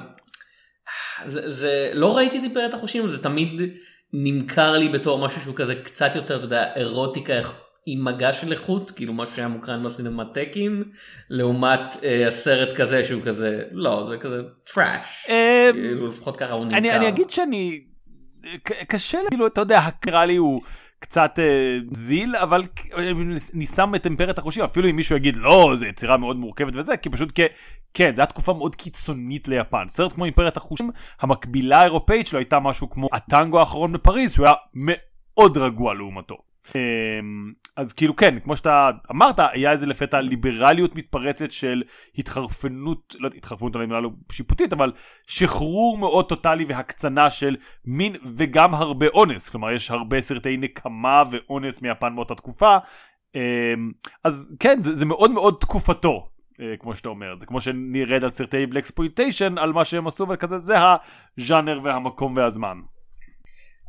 זה, 1.26 1.50
זה 1.50 1.90
לא 1.94 2.16
ראיתי 2.16 2.38
את 2.38 2.42
אימפריית 2.42 2.74
החושים 2.74 3.08
זה 3.08 3.22
תמיד 3.22 3.60
נמכר 4.12 4.72
לי 4.72 4.88
בתור 4.88 5.26
משהו 5.26 5.40
שהוא 5.40 5.54
כזה 5.56 5.74
קצת 5.74 6.14
יותר 6.14 6.36
אתה 6.36 6.44
יודע 6.44 6.74
אירוטיקה 6.74 7.32
עם 7.86 8.04
מגע 8.04 8.32
של 8.32 8.52
איכות 8.52 8.90
כאילו 8.90 9.12
משהו 9.12 9.34
שהיה 9.34 9.48
מוקרן 9.48 9.84
בסינמטקים 9.84 10.84
לעומת 11.30 12.04
אה, 12.04 12.28
הסרט 12.28 12.72
כזה 12.72 13.04
שהוא 13.04 13.22
כזה 13.22 13.62
לא 13.72 14.06
זה 14.08 14.18
כזה 14.18 14.42
טראש 14.74 15.26
אה, 15.28 15.70
כאילו 15.72 16.08
לפחות 16.08 16.36
ככה 16.36 16.52
הוא 16.52 16.64
נמכר. 16.64 16.76
אני, 16.76 16.92
אני 16.96 17.08
אגיד 17.08 17.30
שאני 17.30 17.84
קשה 18.88 19.18
כאילו 19.28 19.46
אתה 19.46 19.60
יודע 19.60 19.80
נראה 20.06 20.26
לי 20.26 20.36
הוא 20.36 20.60
קצת 21.04 21.38
אה, 21.38 21.78
זיל, 21.92 22.36
אבל 22.36 22.62
אני 23.54 23.66
שם 23.66 23.94
את 23.94 24.06
אימפריית 24.06 24.38
החושים, 24.38 24.64
אפילו 24.64 24.90
אם 24.90 24.96
מישהו 24.96 25.16
יגיד 25.16 25.36
לא, 25.36 25.72
זו 25.76 25.86
יצירה 25.86 26.16
מאוד 26.16 26.36
מורכבת 26.36 26.76
וזה, 26.76 26.96
כי 26.96 27.10
פשוט 27.10 27.32
כ... 27.34 27.40
כן, 27.94 28.12
זו 28.16 28.22
הייתה 28.22 28.26
תקופה 28.26 28.52
מאוד 28.52 28.74
קיצונית 28.74 29.48
ליפן. 29.48 29.88
סרט 29.88 30.12
כמו 30.12 30.24
אימפריית 30.24 30.56
החושים, 30.56 30.90
המקבילה 31.20 31.78
האירופאית 31.78 32.26
שלו 32.26 32.38
הייתה 32.38 32.60
משהו 32.60 32.90
כמו 32.90 33.08
הטנגו 33.12 33.60
האחרון 33.60 33.92
בפריז, 33.92 34.32
שהוא 34.32 34.46
היה 34.46 34.54
מאוד 34.74 35.56
רגוע 35.56 35.94
לעומתו. 35.94 36.53
אמ, 36.74 37.52
אז 37.76 37.92
כאילו 37.92 38.16
כן, 38.16 38.38
כמו 38.40 38.56
שאתה 38.56 38.90
אמרת, 39.10 39.40
היה 39.52 39.72
איזה 39.72 39.86
לפתע 39.86 40.20
ליברליות 40.20 40.96
מתפרצת 40.96 41.52
של 41.52 41.82
התחרפנות, 42.18 43.16
לא 43.18 43.28
התחרפנות 43.36 43.76
על 43.76 43.82
המילה 43.82 44.00
לא 44.00 44.10
שיפוטית, 44.32 44.72
אבל 44.72 44.92
שחרור 45.26 45.98
מאוד 45.98 46.28
טוטאלי 46.28 46.64
והקצנה 46.64 47.30
של 47.30 47.56
מין 47.84 48.16
וגם 48.36 48.74
הרבה 48.74 49.06
אונס. 49.08 49.48
כלומר, 49.48 49.72
יש 49.72 49.90
הרבה 49.90 50.20
סרטי 50.20 50.56
נקמה 50.56 51.22
ואונס 51.30 51.82
מיפן 51.82 52.16
באותה 52.16 52.34
תקופה. 52.34 52.76
אמ, 53.34 53.40
אז 54.24 54.56
כן, 54.60 54.80
זה, 54.80 54.94
זה 54.94 55.04
מאוד 55.04 55.30
מאוד 55.30 55.56
תקופתו. 55.60 56.28
אה, 56.60 56.76
כמו 56.78 56.94
שאתה 56.94 57.08
אומר, 57.08 57.38
זה 57.38 57.46
כמו 57.46 57.60
שנרד 57.60 58.24
על 58.24 58.30
סרטי 58.30 58.66
blaxploitation 58.66 59.58
על 59.58 59.72
מה 59.72 59.84
שהם 59.84 60.06
עשו 60.06 60.26
וכזה, 60.28 60.58
זה 60.58 60.74
הז'אנר 61.38 61.80
והמקום 61.82 62.36
והזמן. 62.36 62.80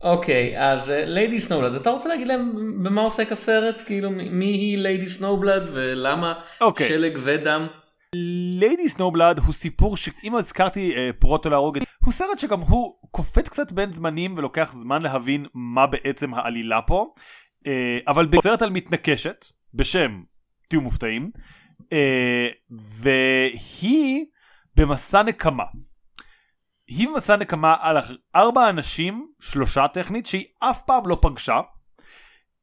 אוקיי, 0.02 0.60
אז 0.60 0.90
Lady 0.90 1.38
אה, 1.38 1.40
Snowblood, 1.40 1.76
אתה 1.76 1.90
רוצה 1.90 2.10
להגיד 2.10 2.28
להם 2.28 2.52
במה 2.84 3.02
עוסק 3.02 3.32
הסרט? 3.32 3.82
כאילו, 3.86 4.12
מי 4.12 4.46
היא 4.46 4.78
Lady 4.78 5.08
Snowblood 5.08 5.64
ולמה 5.74 6.34
אוקיי. 6.34 6.64
אוקיי. 6.64 6.88
שלג 6.88 7.20
ודם? 7.24 7.68
ליידי 8.60 8.90
סנובלד 8.90 9.40
הוא 9.40 9.54
סיפור 9.54 9.98
שאם 9.98 10.36
הזכרתי 10.36 10.94
uh, 10.94 11.14
פרוטו 11.20 11.50
להרוג 11.50 11.78
הוא 12.06 12.14
סרט 12.14 12.40
שגם 12.40 12.60
הוא 12.60 12.96
קופט 13.12 13.48
קצת 13.48 13.72
בין 13.72 13.94
זמנים 13.94 14.36
ולוקח 14.38 14.74
זמן 14.74 15.02
להבין 15.02 15.46
מה 15.54 15.88
בעצם 15.88 16.34
העלילה 16.34 16.82
פה. 16.82 17.14
uh, 17.64 17.70
אבל 18.08 18.26
בסרט 18.26 18.62
על 18.62 18.70
מתנקשת 18.70 19.46
בשם 19.74 20.22
תהיו 20.70 20.82
מופתעים 20.82 21.32
uh, 21.82 22.76
והיא 23.02 24.26
במסע 24.76 25.24
נקמה. 25.24 25.64
היא 26.88 27.08
מסע 27.10 27.36
נקמה 27.36 27.76
על 27.80 27.98
ארבע 28.36 28.70
אנשים, 28.70 29.28
שלושה 29.40 29.88
טכנית, 29.88 30.26
שהיא 30.26 30.46
אף 30.60 30.82
פעם 30.82 31.08
לא 31.08 31.18
פגשה. 31.22 31.60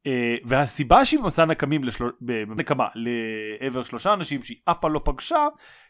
Uh, 0.09 0.43
והסיבה 0.45 1.05
שהיא 1.05 1.21
במסע 1.21 1.45
נקמים 1.45 1.85
לשל... 1.85 2.05
נקמה 2.57 2.87
לעבר 2.95 3.85
שלושה 3.85 4.13
אנשים 4.13 4.43
שהיא 4.43 4.57
אף 4.65 4.79
פעם 4.79 4.93
לא 4.93 5.01
פגשה, 5.05 5.47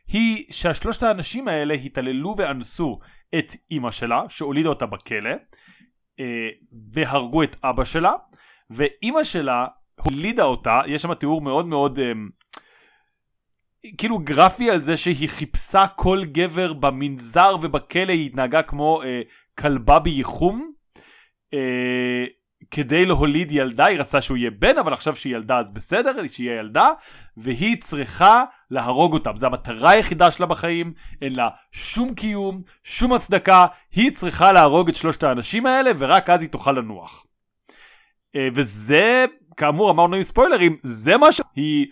היא 0.08 0.44
שהשלושת 0.50 1.02
האנשים 1.02 1.48
האלה 1.48 1.74
התעללו 1.74 2.34
ואנסו 2.38 2.98
את 3.38 3.52
אימא 3.70 3.90
שלה, 3.90 4.22
שהולידה 4.28 4.68
אותה 4.68 4.86
בכלא, 4.86 5.30
uh, 5.30 6.22
והרגו 6.92 7.42
את 7.42 7.56
אבא 7.64 7.84
שלה, 7.84 8.12
ואימא 8.70 9.24
שלה 9.24 9.66
הולידה 10.00 10.44
אותה, 10.44 10.80
יש 10.86 11.02
שם 11.02 11.14
תיאור 11.14 11.40
מאוד 11.40 11.66
מאוד 11.66 11.98
uh, 11.98 12.02
כאילו 13.98 14.18
גרפי 14.18 14.70
על 14.70 14.82
זה 14.82 14.96
שהיא 14.96 15.28
חיפשה 15.28 15.86
כל 15.86 16.22
גבר 16.24 16.72
במנזר 16.72 17.56
ובכלא 17.62 18.12
היא 18.12 18.26
התנהגה 18.26 18.62
כמו 18.62 19.02
אה, 19.02 19.20
כלבה 19.58 19.98
בייחום. 19.98 20.72
אה, 21.54 22.24
כדי 22.70 23.06
להוליד 23.06 23.52
ילדה 23.52 23.86
היא 23.86 23.98
רצתה 23.98 24.22
שהוא 24.22 24.36
יהיה 24.36 24.50
בן 24.50 24.78
אבל 24.78 24.92
עכשיו 24.92 25.16
שהיא 25.16 25.34
ילדה 25.34 25.58
אז 25.58 25.74
בסדר 25.74 26.26
שיהיה 26.26 26.58
ילדה 26.58 26.88
והיא 27.36 27.76
צריכה 27.80 28.44
להרוג 28.70 29.12
אותם. 29.12 29.36
זו 29.36 29.46
המטרה 29.46 29.90
היחידה 29.90 30.30
שלה 30.30 30.46
בחיים 30.46 30.92
אין 31.22 31.36
לה 31.36 31.48
שום 31.72 32.14
קיום 32.14 32.62
שום 32.84 33.12
הצדקה. 33.12 33.66
היא 33.92 34.10
צריכה 34.10 34.52
להרוג 34.52 34.88
את 34.88 34.94
שלושת 34.94 35.22
האנשים 35.22 35.66
האלה 35.66 35.90
ורק 35.98 36.30
אז 36.30 36.40
היא 36.40 36.50
תוכל 36.50 36.72
לנוח. 36.72 37.26
אה, 38.36 38.48
וזה 38.54 39.24
כאמור 39.56 39.90
אמרנו 39.90 40.16
עם 40.16 40.22
ספוילרים 40.22 40.76
זה 40.82 41.16
מה 41.16 41.32
שהיא 41.32 41.86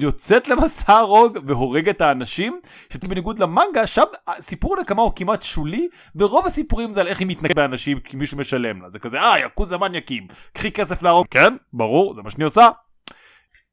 יוצאת 0.00 0.48
למסע 0.48 0.92
הרוג 0.92 1.38
והורג 1.46 1.88
את 1.88 2.00
האנשים, 2.00 2.60
שזה 2.92 3.08
בניגוד 3.08 3.38
למנגה, 3.38 3.86
שם 3.86 4.02
סיפור 4.40 4.78
הנקמה 4.78 5.02
הוא 5.02 5.12
כמעט 5.16 5.42
שולי, 5.42 5.88
ורוב 6.16 6.46
הסיפורים 6.46 6.94
זה 6.94 7.00
על 7.00 7.06
איך 7.06 7.20
היא 7.20 7.26
מתנגדת 7.26 7.56
באנשים 7.56 8.00
כי 8.00 8.16
מישהו 8.16 8.38
משלם 8.38 8.82
לה. 8.82 8.90
זה 8.90 8.98
כזה, 8.98 9.20
אה, 9.20 9.38
יקוז 9.46 9.72
מניאקים, 9.72 10.26
קחי 10.52 10.72
כסף 10.72 11.02
להרוג. 11.02 11.26
כן, 11.30 11.54
ברור, 11.72 12.14
זה 12.14 12.22
מה 12.22 12.30
שאני 12.30 12.44
עושה. 12.44 12.68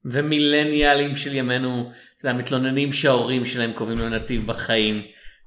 ומילניאלים 0.06 1.16
של 1.16 1.36
ימינו, 1.36 1.92
זה 2.20 2.30
המתלוננים 2.30 2.94
שההורים 2.94 3.46
שלהם 3.46 3.74
קובעים 3.74 3.98
לו 3.98 4.10
נתיב 4.10 4.48
בחיים. 4.48 5.02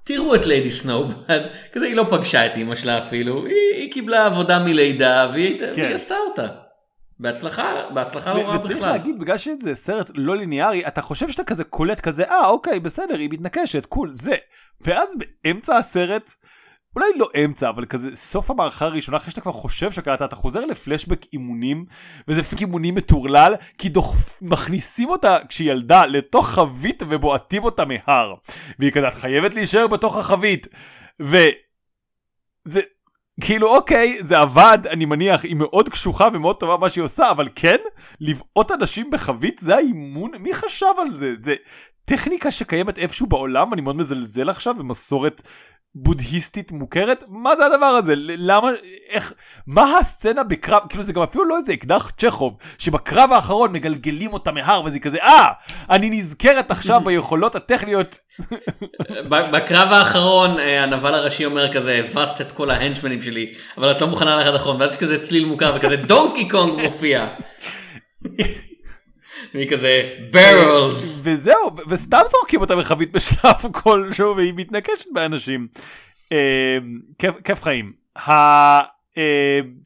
תראו 0.04 0.34
את 0.34 0.46
ליידי 0.46 0.70
סנוב, 0.70 1.14
כזה 1.72 1.86
היא 1.86 1.94
לא 1.94 2.06
פגשה 2.10 2.46
את 2.46 2.56
אמא 2.56 2.74
שלה 2.74 2.98
אפילו, 2.98 3.46
היא, 3.46 3.54
היא 3.74 3.92
קיבלה 3.92 4.26
עבודה 4.26 4.58
מלידה 4.58 5.30
והיא, 5.32 5.58
כן. 5.58 5.72
והיא 5.76 5.94
עשתה 5.94 6.14
אותה. 6.28 6.67
בהצלחה, 7.20 7.74
בהצלחה 7.94 8.34
לא 8.34 8.40
רעה 8.40 8.58
בכלל. 8.58 8.60
וצריך 8.60 8.82
להגיד, 8.82 9.18
בגלל 9.18 9.38
שזה 9.38 9.74
סרט 9.74 10.10
לא 10.14 10.36
ליניארי, 10.36 10.86
אתה 10.86 11.02
חושב 11.02 11.28
שאתה 11.28 11.44
כזה 11.44 11.64
קולט 11.64 12.00
כזה, 12.00 12.24
אה, 12.24 12.46
אוקיי, 12.46 12.80
בסדר, 12.80 13.18
היא 13.18 13.28
מתנקשת, 13.32 13.86
קול, 13.86 14.10
זה. 14.14 14.34
ואז 14.80 15.14
באמצע 15.18 15.76
הסרט, 15.76 16.30
אולי 16.96 17.06
לא 17.16 17.28
אמצע, 17.44 17.68
אבל 17.68 17.84
כזה 17.84 18.16
סוף 18.16 18.50
המערכה 18.50 18.84
הראשונה, 18.84 19.16
אחרי 19.16 19.30
שאתה 19.30 19.40
כבר 19.40 19.52
חושב 19.52 19.92
שקלטת, 19.92 20.22
אתה 20.22 20.36
חוזר 20.36 20.60
לפלשבק 20.60 21.20
אימונים, 21.32 21.84
וזה 22.28 22.42
פלשבק 22.42 22.60
אימונים 22.60 22.94
מטורלל, 22.94 23.54
כי 23.78 23.88
דוח... 23.88 24.16
מכניסים 24.42 25.08
אותה 25.08 25.38
כשהיא 25.48 25.70
ילדה 25.70 26.04
לתוך 26.04 26.48
חבית 26.48 27.02
ובועטים 27.08 27.64
אותה 27.64 27.84
מהר. 27.84 28.34
והיא 28.78 28.92
כזה, 28.92 29.08
את 29.08 29.14
חייבת 29.14 29.54
להישאר 29.54 29.86
בתוך 29.86 30.16
החבית. 30.16 30.66
ו... 31.22 31.36
זה, 32.64 32.80
כאילו 33.40 33.76
אוקיי 33.76 34.18
זה 34.20 34.38
עבד 34.38 34.78
אני 34.90 35.04
מניח 35.04 35.44
היא 35.44 35.56
מאוד 35.56 35.88
קשוחה 35.88 36.28
ומאוד 36.32 36.56
טובה 36.56 36.76
מה 36.76 36.88
שהיא 36.88 37.04
עושה 37.04 37.30
אבל 37.30 37.48
כן 37.54 37.76
לבעוט 38.20 38.70
אנשים 38.70 39.10
בחבית 39.10 39.58
זה 39.58 39.76
האימון? 39.76 40.30
מי 40.40 40.54
חשב 40.54 40.86
על 40.98 41.10
זה? 41.10 41.32
זה 41.40 41.54
טכניקה 42.04 42.50
שקיימת 42.50 42.98
איפשהו 42.98 43.26
בעולם 43.26 43.72
אני 43.74 43.80
מאוד 43.80 43.96
מזלזל 43.96 44.50
עכשיו 44.50 44.74
במסורת 44.74 45.42
בודהיסטית 45.94 46.72
מוכרת 46.72 47.24
מה 47.28 47.56
זה 47.56 47.66
הדבר 47.66 47.86
הזה 47.86 48.12
למה 48.16 48.68
איך 49.08 49.32
מה 49.66 49.98
הסצנה 49.98 50.42
בקרב 50.42 50.82
כאילו 50.88 51.02
זה 51.02 51.12
גם 51.12 51.22
אפילו 51.22 51.44
לא 51.44 51.56
איזה 51.56 51.72
אקדח 51.72 52.10
צ'כוב 52.16 52.56
שבקרב 52.78 53.32
האחרון 53.32 53.72
מגלגלים 53.72 54.32
אותה 54.32 54.52
מהר 54.52 54.82
וזה 54.84 54.98
כזה 54.98 55.18
אה 55.22 55.48
אני 55.90 56.10
נזכרת 56.10 56.70
עכשיו 56.70 57.00
ביכולות 57.04 57.54
הטכניות. 57.54 58.18
בקרב 59.28 59.92
האחרון 59.92 60.58
אה, 60.58 60.82
הנבל 60.82 61.14
הראשי 61.14 61.44
אומר 61.44 61.72
כזה 61.72 61.94
הבסת 61.94 62.40
את 62.40 62.52
כל 62.52 62.70
ההנצ'מנים 62.70 63.22
שלי 63.22 63.52
אבל 63.78 63.90
את 63.90 64.00
לא 64.00 64.06
מוכנה 64.06 64.36
ללכת 64.36 64.56
אחרון 64.56 64.80
ואז 64.80 64.92
יש 64.92 64.98
כזה 64.98 65.22
צליל 65.22 65.44
מוכר 65.44 65.72
וכזה 65.76 65.96
דונקי 65.96 66.48
קונג 66.48 66.82
מופיע. 66.82 67.26
מכזה 69.54 70.18
ברלס. 70.32 71.20
וזהו, 71.24 71.70
וסתם 71.88 72.20
זורקים 72.30 72.60
אותה 72.60 72.76
בחבית 72.76 73.12
בשלב 73.12 73.72
כלשהו 73.72 74.36
והיא 74.36 74.52
מתנקשת 74.56 75.06
באנשים. 75.12 75.68
אה, 76.32 76.78
כיף 77.44 77.62
חיים. 77.62 77.92
אה, 78.28 78.80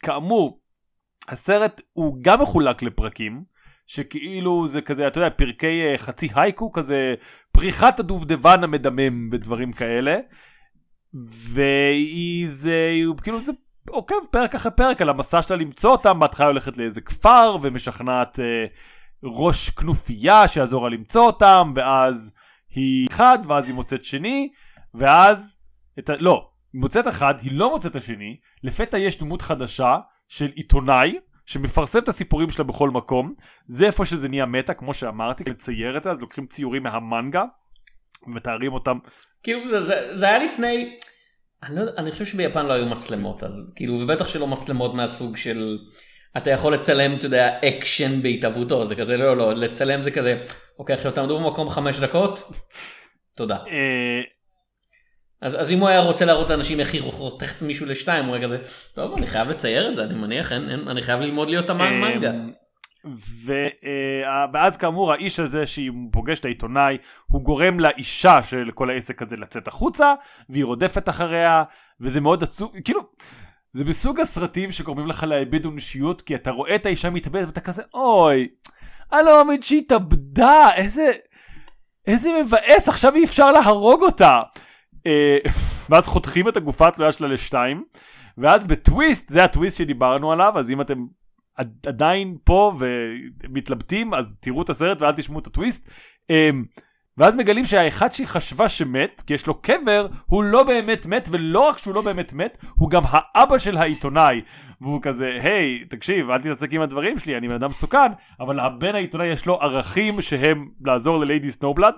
כאמור, 0.02 0.60
הסרט 1.28 1.80
הוא 1.92 2.16
גם 2.22 2.42
מחולק 2.42 2.82
לפרקים. 2.82 3.52
שכאילו 3.86 4.68
זה 4.68 4.80
כזה 4.80 5.06
אתה 5.06 5.18
יודע 5.18 5.30
פרקי 5.30 5.82
אה, 5.82 5.98
חצי 5.98 6.28
הייקו 6.34 6.72
כזה 6.72 7.14
פריחת 7.52 8.00
הדובדבן 8.00 8.64
המדמם 8.64 9.28
ודברים 9.32 9.72
כאלה. 9.72 10.18
והיא 11.24 12.48
זה 12.48 12.92
כאילו 13.22 13.42
זה 13.42 13.52
עוקב 13.90 14.14
פרק 14.30 14.54
אחרי 14.54 14.72
פרק 14.76 15.02
על 15.02 15.08
המסע 15.08 15.42
שלה 15.42 15.56
למצוא 15.56 15.90
אותם 15.90 16.18
בהתחלה 16.18 16.46
הולכת 16.46 16.76
לאיזה 16.76 17.00
כפר 17.00 17.56
ומשכנעת 17.62 18.40
אה, 18.40 18.64
ראש 19.24 19.70
כנופיה 19.70 20.48
שיעזור 20.48 20.88
לה 20.88 20.96
למצוא 20.96 21.26
אותם, 21.26 21.72
ואז 21.76 22.32
היא 22.70 23.08
אחד, 23.10 23.38
ואז 23.46 23.66
היא 23.66 23.74
מוצאת 23.74 24.04
שני, 24.04 24.48
ואז, 24.94 25.56
את 25.98 26.10
ה... 26.10 26.16
לא, 26.20 26.48
היא 26.72 26.80
מוצאת 26.80 27.08
אחד, 27.08 27.34
היא 27.42 27.52
לא 27.52 27.70
מוצאת 27.70 27.96
השני, 27.96 28.36
לפתע 28.62 28.98
יש 28.98 29.18
דמות 29.18 29.42
חדשה 29.42 29.96
של 30.28 30.50
עיתונאי, 30.54 31.18
שמפרסם 31.46 31.98
את 31.98 32.08
הסיפורים 32.08 32.50
שלה 32.50 32.64
בכל 32.64 32.90
מקום, 32.90 33.34
זה 33.66 33.86
איפה 33.86 34.06
שזה 34.06 34.28
נהיה 34.28 34.46
מטה, 34.46 34.74
כמו 34.74 34.94
שאמרתי, 34.94 35.44
לצייר 35.50 35.96
את 35.96 36.02
זה, 36.02 36.10
אז 36.10 36.20
לוקחים 36.20 36.46
ציורים 36.46 36.82
מהמנגה, 36.82 37.44
ומתארים 38.26 38.72
אותם. 38.72 38.98
כאילו 39.42 39.68
זה, 39.68 39.86
זה, 39.86 39.94
זה 40.14 40.28
היה 40.28 40.38
לפני, 40.38 40.98
אני, 41.62 41.76
לא, 41.76 41.82
אני 41.98 42.12
חושב 42.12 42.24
שביפן 42.24 42.66
לא 42.66 42.72
היו 42.72 42.86
מצלמות, 42.86 43.42
אז 43.42 43.62
כאילו, 43.74 43.94
ובטח 43.94 44.28
שלא 44.28 44.46
מצלמות 44.46 44.94
מהסוג 44.94 45.36
של... 45.36 45.78
אתה 46.36 46.50
יכול 46.50 46.74
לצלם, 46.74 47.14
אתה 47.14 47.26
יודע, 47.26 47.58
אקשן 47.68 48.22
בהתהוותו, 48.22 48.86
זה 48.86 48.94
כזה, 48.94 49.16
לא, 49.16 49.36
לא, 49.36 49.54
לצלם 49.54 50.02
זה 50.02 50.10
כזה, 50.10 50.42
אוקיי, 50.78 50.94
עכשיו 50.94 51.12
תעמדו 51.12 51.38
במקום 51.38 51.70
חמש 51.70 51.98
דקות, 51.98 52.42
תודה. 53.36 53.56
אה, 53.56 54.22
אז, 55.40 55.60
אז 55.60 55.70
אם 55.70 55.78
הוא 55.78 55.88
היה 55.88 56.00
רוצה 56.00 56.24
להראות 56.24 56.50
לאנשים 56.50 56.80
איך 56.80 56.92
היא 56.94 57.02
חותכת 57.02 57.62
מישהו 57.62 57.86
לשתיים, 57.86 58.24
הוא 58.24 58.34
היה 58.34 58.44
כזה, 58.44 58.58
טוב, 58.94 59.14
אני 59.18 59.26
חייב 59.26 59.50
לצייר 59.50 59.88
את 59.88 59.94
זה, 59.94 60.04
אני 60.04 60.14
מניח, 60.14 60.52
אין, 60.52 60.70
אין, 60.70 60.88
אני 60.88 61.02
חייב 61.02 61.20
ללמוד 61.20 61.50
להיות 61.50 61.70
אמן 61.70 62.00
מנגה. 62.00 62.32
ו, 63.46 63.66
אה, 63.66 64.50
ואז 64.52 64.76
כאמור 64.76 65.12
האיש 65.12 65.40
הזה 65.40 65.66
שהיא 65.66 65.90
פוגש 66.12 66.40
את 66.40 66.44
העיתונאי 66.44 66.98
הוא 67.26 67.42
גורם 67.42 67.80
לאישה 67.80 68.42
של 68.42 68.70
כל 68.74 68.90
העסק 68.90 69.22
הזה 69.22 69.36
לצאת 69.36 69.68
החוצה 69.68 70.14
והיא 70.48 70.64
רודפת 70.64 71.08
אחריה 71.08 71.62
וזה 72.00 72.20
מאוד 72.20 72.42
עצוב 72.42 72.72
כאילו 72.84 73.00
זה 73.72 73.84
מסוג 73.84 74.20
הסרטים 74.20 74.72
שגורמים 74.72 75.06
לך 75.06 75.22
לאבד 75.22 75.66
אנושיות, 75.66 76.22
כי 76.22 76.34
אתה 76.34 76.50
רואה 76.50 76.74
את 76.74 76.86
האישה 76.86 77.10
מתאבדת 77.10 77.46
ואתה 77.46 77.60
כזה, 77.60 77.82
אוי, 77.94 78.48
אני 79.12 79.22
לא 79.26 79.44
מאמין 79.44 79.62
שהיא 79.62 79.80
התאבדה, 79.80 80.68
איזה... 80.76 81.12
איזה 82.06 82.30
מבאס, 82.42 82.88
עכשיו 82.88 83.14
אי 83.14 83.24
אפשר 83.24 83.52
להרוג 83.52 84.02
אותה. 84.02 84.40
אה, 85.06 85.38
ואז 85.90 86.06
חותכים 86.08 86.48
את 86.48 86.56
הגופה 86.56 86.88
התלויה 86.88 87.12
שלה 87.12 87.28
לשתיים, 87.28 87.84
ואז 88.38 88.66
בטוויסט, 88.66 89.28
זה 89.28 89.44
הטוויסט 89.44 89.78
שדיברנו 89.78 90.32
עליו, 90.32 90.58
אז 90.58 90.70
אם 90.70 90.80
אתם 90.80 91.04
עדיין 91.86 92.36
פה 92.44 92.72
ומתלבטים, 92.78 94.14
אז 94.14 94.36
תראו 94.40 94.62
את 94.62 94.70
הסרט 94.70 95.02
ואל 95.02 95.12
תשמעו 95.12 95.38
את 95.38 95.46
הטוויסט. 95.46 95.88
ואז 97.18 97.36
מגלים 97.36 97.66
שהאחד 97.66 98.12
שהיא 98.12 98.26
חשבה 98.26 98.68
שמת, 98.68 99.22
כי 99.26 99.34
יש 99.34 99.46
לו 99.46 99.54
קבר, 99.54 100.06
הוא 100.26 100.44
לא 100.44 100.62
באמת 100.62 101.06
מת, 101.06 101.28
ולא 101.32 101.68
רק 101.68 101.78
שהוא 101.78 101.94
לא 101.94 102.00
באמת 102.00 102.32
מת, 102.32 102.58
הוא 102.74 102.90
גם 102.90 103.02
האבא 103.06 103.58
של 103.58 103.76
העיתונאי. 103.76 104.40
והוא 104.80 105.02
כזה, 105.02 105.38
היי, 105.42 105.84
תקשיב, 105.84 106.30
אל 106.30 106.40
תתעסק 106.40 106.72
עם 106.72 106.80
הדברים 106.80 107.18
שלי, 107.18 107.36
אני 107.36 107.48
בן 107.48 107.54
אדם 107.54 107.70
מסוכן, 107.70 108.12
אבל 108.40 108.60
הבן 108.60 108.94
העיתונאי 108.94 109.26
יש 109.26 109.46
לו 109.46 109.60
ערכים 109.62 110.22
שהם 110.22 110.68
לעזור 110.84 111.20
לליידי 111.20 111.50
סנובלד, 111.50 111.94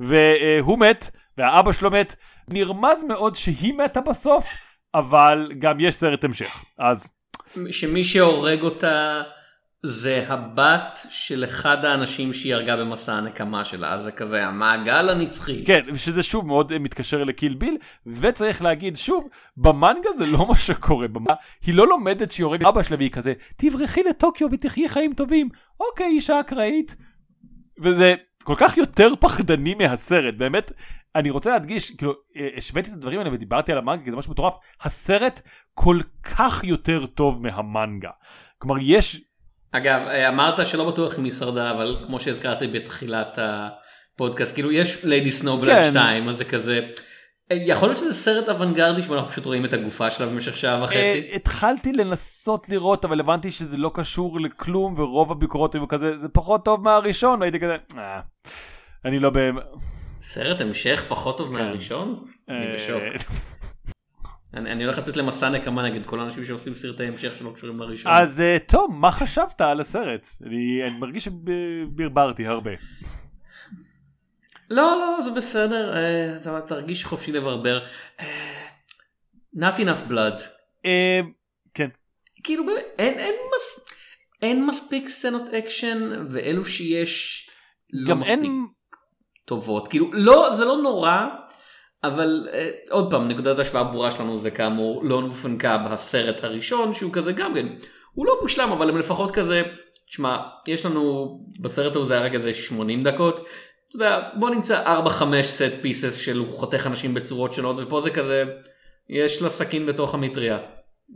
והוא 0.00 0.78
מת, 0.78 1.10
והאבא 1.38 1.72
שלו 1.72 1.90
מת. 1.90 2.16
נרמז 2.48 3.04
מאוד 3.08 3.36
שהיא 3.36 3.74
מתה 3.74 4.00
בסוף, 4.00 4.46
אבל 4.94 5.52
גם 5.58 5.80
יש 5.80 5.94
סרט 5.94 6.24
המשך. 6.24 6.64
אז... 6.78 7.10
שמי 7.70 8.04
שהורג 8.04 8.62
אותה... 8.62 9.22
זה 9.86 10.24
הבת 10.28 11.06
של 11.10 11.44
אחד 11.44 11.84
האנשים 11.84 12.32
שהיא 12.32 12.54
הרגה 12.54 12.76
במסע 12.76 13.12
הנקמה 13.12 13.64
שלה, 13.64 13.92
אז 13.92 14.02
זה 14.02 14.12
כזה 14.12 14.46
המעגל 14.46 15.08
הנצחי. 15.10 15.64
כן, 15.64 15.80
ושזה 15.86 16.22
שוב 16.22 16.46
מאוד 16.46 16.78
מתקשר 16.78 17.24
לקיל 17.24 17.54
ביל, 17.54 17.76
וצריך 18.06 18.62
להגיד 18.62 18.96
שוב, 18.96 19.28
במנגה 19.56 20.10
זה 20.18 20.26
לא 20.26 20.46
מה 20.48 20.56
שקורה, 20.56 21.08
במנגה, 21.08 21.34
היא 21.66 21.74
לא 21.74 21.88
לומדת 21.88 22.32
שהיא 22.32 22.44
הורגת 22.44 22.66
אבא 22.66 22.82
שלה 22.82 22.96
והיא 22.96 23.10
כזה, 23.10 23.32
תברחי 23.56 24.02
לטוקיו 24.02 24.48
ותחיי 24.52 24.88
חיים 24.88 25.14
טובים, 25.14 25.48
אוקיי, 25.80 26.06
אישה 26.06 26.40
אקראית. 26.40 26.96
וזה 27.82 28.14
כל 28.44 28.54
כך 28.56 28.76
יותר 28.76 29.08
פחדני 29.20 29.74
מהסרט, 29.74 30.34
באמת, 30.34 30.72
אני 31.16 31.30
רוצה 31.30 31.50
להדגיש, 31.50 31.90
כאילו, 31.90 32.12
השוויתי 32.56 32.90
את 32.90 32.94
הדברים 32.94 33.18
האלה 33.18 33.32
ודיברתי 33.32 33.72
על 33.72 33.78
המנגה, 33.78 34.04
כי 34.04 34.10
זה 34.10 34.16
משהו 34.16 34.32
מטורף, 34.32 34.56
הסרט 34.82 35.40
כל 35.74 35.98
כך 36.22 36.64
יותר 36.64 37.06
טוב 37.06 37.42
מהמנגה. 37.42 38.10
כלומר, 38.58 38.76
יש 38.80 39.20
אגב, 39.72 40.00
אמרת 40.28 40.66
שלא 40.66 40.90
בטוח 40.90 41.18
אם 41.18 41.24
היא 41.24 41.32
שרדה, 41.32 41.70
אבל 41.70 41.96
כמו 42.06 42.20
שהזכרתי 42.20 42.66
בתחילת 42.66 43.38
הפודקאסט, 43.42 44.54
כאילו 44.54 44.72
יש 44.72 45.04
ליידי 45.04 45.30
סנובלד 45.30 45.68
כן. 45.68 45.90
2, 45.90 46.28
אז 46.28 46.36
זה 46.36 46.44
כזה... 46.44 46.80
יכול 47.50 47.88
להיות 47.88 47.98
שזה 47.98 48.14
סרט 48.14 48.48
אוונגרדי 48.48 49.02
שאנחנו 49.02 49.28
פשוט 49.28 49.46
רואים 49.46 49.64
את 49.64 49.72
הגופה 49.72 50.10
שלה 50.10 50.26
במשך 50.26 50.56
שעה 50.56 50.84
וחצי? 50.84 51.28
Uh, 51.32 51.36
התחלתי 51.36 51.92
לנסות 51.92 52.68
לראות 52.68 53.04
אבל 53.04 53.20
הבנתי 53.20 53.50
שזה 53.50 53.76
לא 53.76 53.90
קשור 53.94 54.40
לכלום 54.40 54.98
ורוב 54.98 55.32
הביקורות 55.32 55.74
היו 55.74 55.88
כזה 55.88 56.18
זה 56.18 56.28
פחות 56.28 56.64
טוב 56.64 56.84
מהראשון 56.84 57.42
הייתי 57.42 57.60
כזה 57.60 57.76
אה, 57.96 58.20
אני 59.04 59.18
לא 59.18 59.30
באמת. 59.30 59.62
סרט 60.20 60.60
המשך 60.60 61.04
פחות 61.08 61.38
טוב 61.38 61.56
כן. 61.56 61.64
מהראשון? 61.64 62.24
אני 62.48 62.66
אה, 62.66 62.74
בשוק. 62.74 63.02
אני, 64.54 64.72
אני 64.72 64.84
הולך 64.84 64.98
לצאת 64.98 65.16
למסע 65.16 65.48
נקמה 65.48 65.82
נגד 65.82 66.06
כל 66.06 66.20
האנשים 66.20 66.44
שעושים 66.44 66.74
סרטי 66.74 67.06
המשך 67.06 67.36
שלא 67.38 67.52
קשורים 67.54 67.80
לראשון. 67.80 68.12
אז 68.12 68.42
אה, 68.42 68.68
תום, 68.68 69.00
מה 69.00 69.10
חשבת 69.10 69.60
על 69.60 69.80
הסרט? 69.80 70.26
אני, 70.46 70.82
אני 70.86 70.98
מרגיש 70.98 71.24
שברברתי 71.24 72.46
הרבה. 72.46 72.70
לא, 74.70 74.96
לא, 75.00 75.20
זה 75.20 75.30
בסדר, 75.30 75.94
אה, 75.94 76.40
אתה 76.40 76.60
תרגיש 76.60 77.04
חופשי 77.04 77.32
לברבר. 77.32 77.80
אה, 78.18 78.22
not 79.56 79.76
enough 79.78 80.10
blood. 80.10 80.40
אה, 80.84 80.88
כן. 81.74 81.88
כאילו 82.44 82.66
באמת, 82.66 82.84
אין, 82.98 83.18
אין, 83.18 83.34
מס, 83.34 83.84
אין 84.42 84.66
מספיק 84.66 85.08
סצנות 85.08 85.48
אקשן, 85.48 86.26
ואלו 86.28 86.64
שיש 86.64 87.48
לא 87.92 88.16
מספיק 88.16 88.38
אין... 88.38 88.66
טובות. 89.44 89.88
כאילו, 89.88 90.12
לא, 90.12 90.52
זה 90.52 90.64
לא 90.64 90.76
נורא. 90.76 91.26
אבל 92.04 92.48
uh, 92.50 92.92
עוד 92.92 93.10
פעם 93.10 93.28
נקודת 93.28 93.58
ההשוואה 93.58 93.80
הברורה 93.80 94.10
שלנו 94.10 94.38
זה 94.38 94.50
כאמור 94.50 95.04
לון 95.04 95.24
ופנקה 95.24 95.78
בסרט 95.78 96.44
הראשון 96.44 96.94
שהוא 96.94 97.12
כזה 97.12 97.32
גם 97.32 97.54
כן 97.54 97.66
הוא 98.12 98.26
לא 98.26 98.38
מושלם 98.42 98.72
אבל 98.72 98.88
הם 98.88 98.98
לפחות 98.98 99.30
כזה 99.30 99.62
תשמע 100.08 100.36
יש 100.68 100.86
לנו 100.86 101.38
בסרט 101.60 101.96
הזה 101.96 102.18
הרגע 102.18 102.38
זה 102.38 102.54
80 102.54 103.02
דקות 103.02 103.46
אתה 103.88 103.96
יודע 103.96 104.20
בוא 104.34 104.50
נמצא 104.50 104.98
4-5 105.06 105.42
סט 105.42 105.62
פיסס 105.82 106.18
של 106.18 106.38
הוא 106.38 106.52
חותך 106.52 106.86
אנשים 106.86 107.14
בצורות 107.14 107.54
שונות 107.54 107.76
ופה 107.78 108.00
זה 108.00 108.10
כזה 108.10 108.44
יש 109.08 109.42
לה 109.42 109.48
סכין 109.48 109.86
בתוך 109.86 110.14
המטריה. 110.14 110.58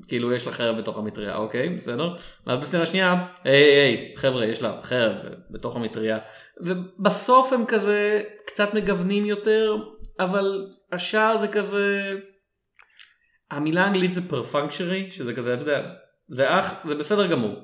כאילו 0.08 0.32
יש 0.32 0.46
לה 0.46 0.52
חרב 0.52 0.76
בתוך 0.76 0.98
המטריה 0.98 1.36
אוקיי 1.36 1.68
בסדר? 1.68 2.14
ואז 2.46 2.58
בסצנה 2.58 2.86
שנייה 2.86 3.26
היי 3.44 3.62
היי 3.62 4.12
חבר'ה 4.16 4.46
יש 4.46 4.62
לה 4.62 4.78
חרב 4.82 5.16
בתוך 5.50 5.76
המטריה. 5.76 6.18
ובסוף 6.60 7.52
הם 7.52 7.64
כזה 7.66 8.22
קצת 8.46 8.74
מגוונים 8.74 9.26
יותר 9.26 9.76
אבל 10.20 10.66
השער 10.92 11.36
זה 11.36 11.48
כזה 11.48 12.12
המילה 13.50 13.84
האנגלית 13.84 14.12
זה 14.12 14.28
פרפונקשרי 14.28 15.10
שזה 15.10 15.34
כזה 15.34 15.54
אתה 15.54 15.62
יודע 15.62 15.82
זה 16.28 16.60
אח 16.60 16.74
זה 16.86 16.94
בסדר 16.94 17.26
גמור. 17.26 17.54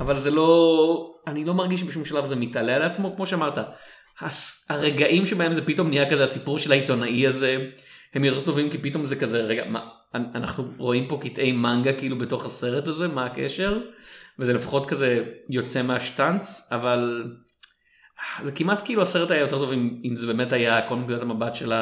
אבל 0.00 0.18
זה 0.18 0.30
לא 0.30 1.14
אני 1.26 1.44
לא 1.44 1.54
מרגיש 1.54 1.80
שבשום 1.80 2.04
שלב 2.04 2.24
זה 2.24 2.36
מתעלה 2.36 2.76
על 2.76 2.82
עצמו 2.82 3.16
כמו 3.16 3.26
שאמרת. 3.26 3.58
הרגעים 4.68 5.26
שבהם 5.26 5.52
זה 5.52 5.66
פתאום 5.66 5.88
נהיה 5.88 6.10
כזה 6.10 6.24
הסיפור 6.24 6.58
של 6.58 6.72
העיתונאי 6.72 7.26
הזה 7.26 7.56
הם 8.14 8.24
יותר 8.24 8.44
טובים 8.44 8.70
כי 8.70 8.78
פתאום 8.78 9.06
זה 9.06 9.16
כזה 9.16 9.40
רגע 9.40 9.64
מה 9.68 9.88
אנחנו 10.14 10.64
רואים 10.78 11.08
פה 11.08 11.18
קטעי 11.22 11.52
מנגה 11.52 11.92
כאילו 11.92 12.18
בתוך 12.18 12.44
הסרט 12.44 12.88
הזה 12.88 13.08
מה 13.08 13.26
הקשר? 13.26 13.80
וזה 14.38 14.52
לפחות 14.52 14.86
כזה 14.86 15.24
יוצא 15.48 15.82
מהשטאנץ 15.82 16.68
אבל 16.72 17.24
זה 18.42 18.52
כמעט 18.52 18.82
כאילו 18.84 19.02
הסרט 19.02 19.30
היה 19.30 19.40
יותר 19.40 19.58
טוב 19.58 19.72
אם, 19.72 20.00
אם 20.04 20.14
זה 20.14 20.26
באמת 20.26 20.52
היה 20.52 20.88
כל 20.88 20.96
נקודת 20.96 21.22
המבט 21.22 21.54
של 21.54 21.72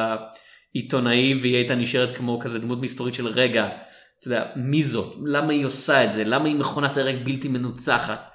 העיתונאי 0.74 1.34
והיא 1.34 1.56
הייתה 1.56 1.74
נשארת 1.74 2.16
כמו 2.16 2.38
כזה 2.38 2.58
דמות 2.58 2.80
מסתורית 2.80 3.14
של 3.14 3.26
רגע, 3.26 3.68
אתה 4.20 4.28
יודע, 4.28 4.46
מי 4.56 4.82
זאת? 4.82 5.16
למה 5.24 5.52
היא 5.52 5.64
עושה 5.64 6.04
את 6.04 6.12
זה? 6.12 6.24
למה 6.24 6.48
היא 6.48 6.56
מכונת 6.56 6.96
הרג 6.96 7.24
בלתי 7.24 7.48
מנוצחת? 7.48 8.30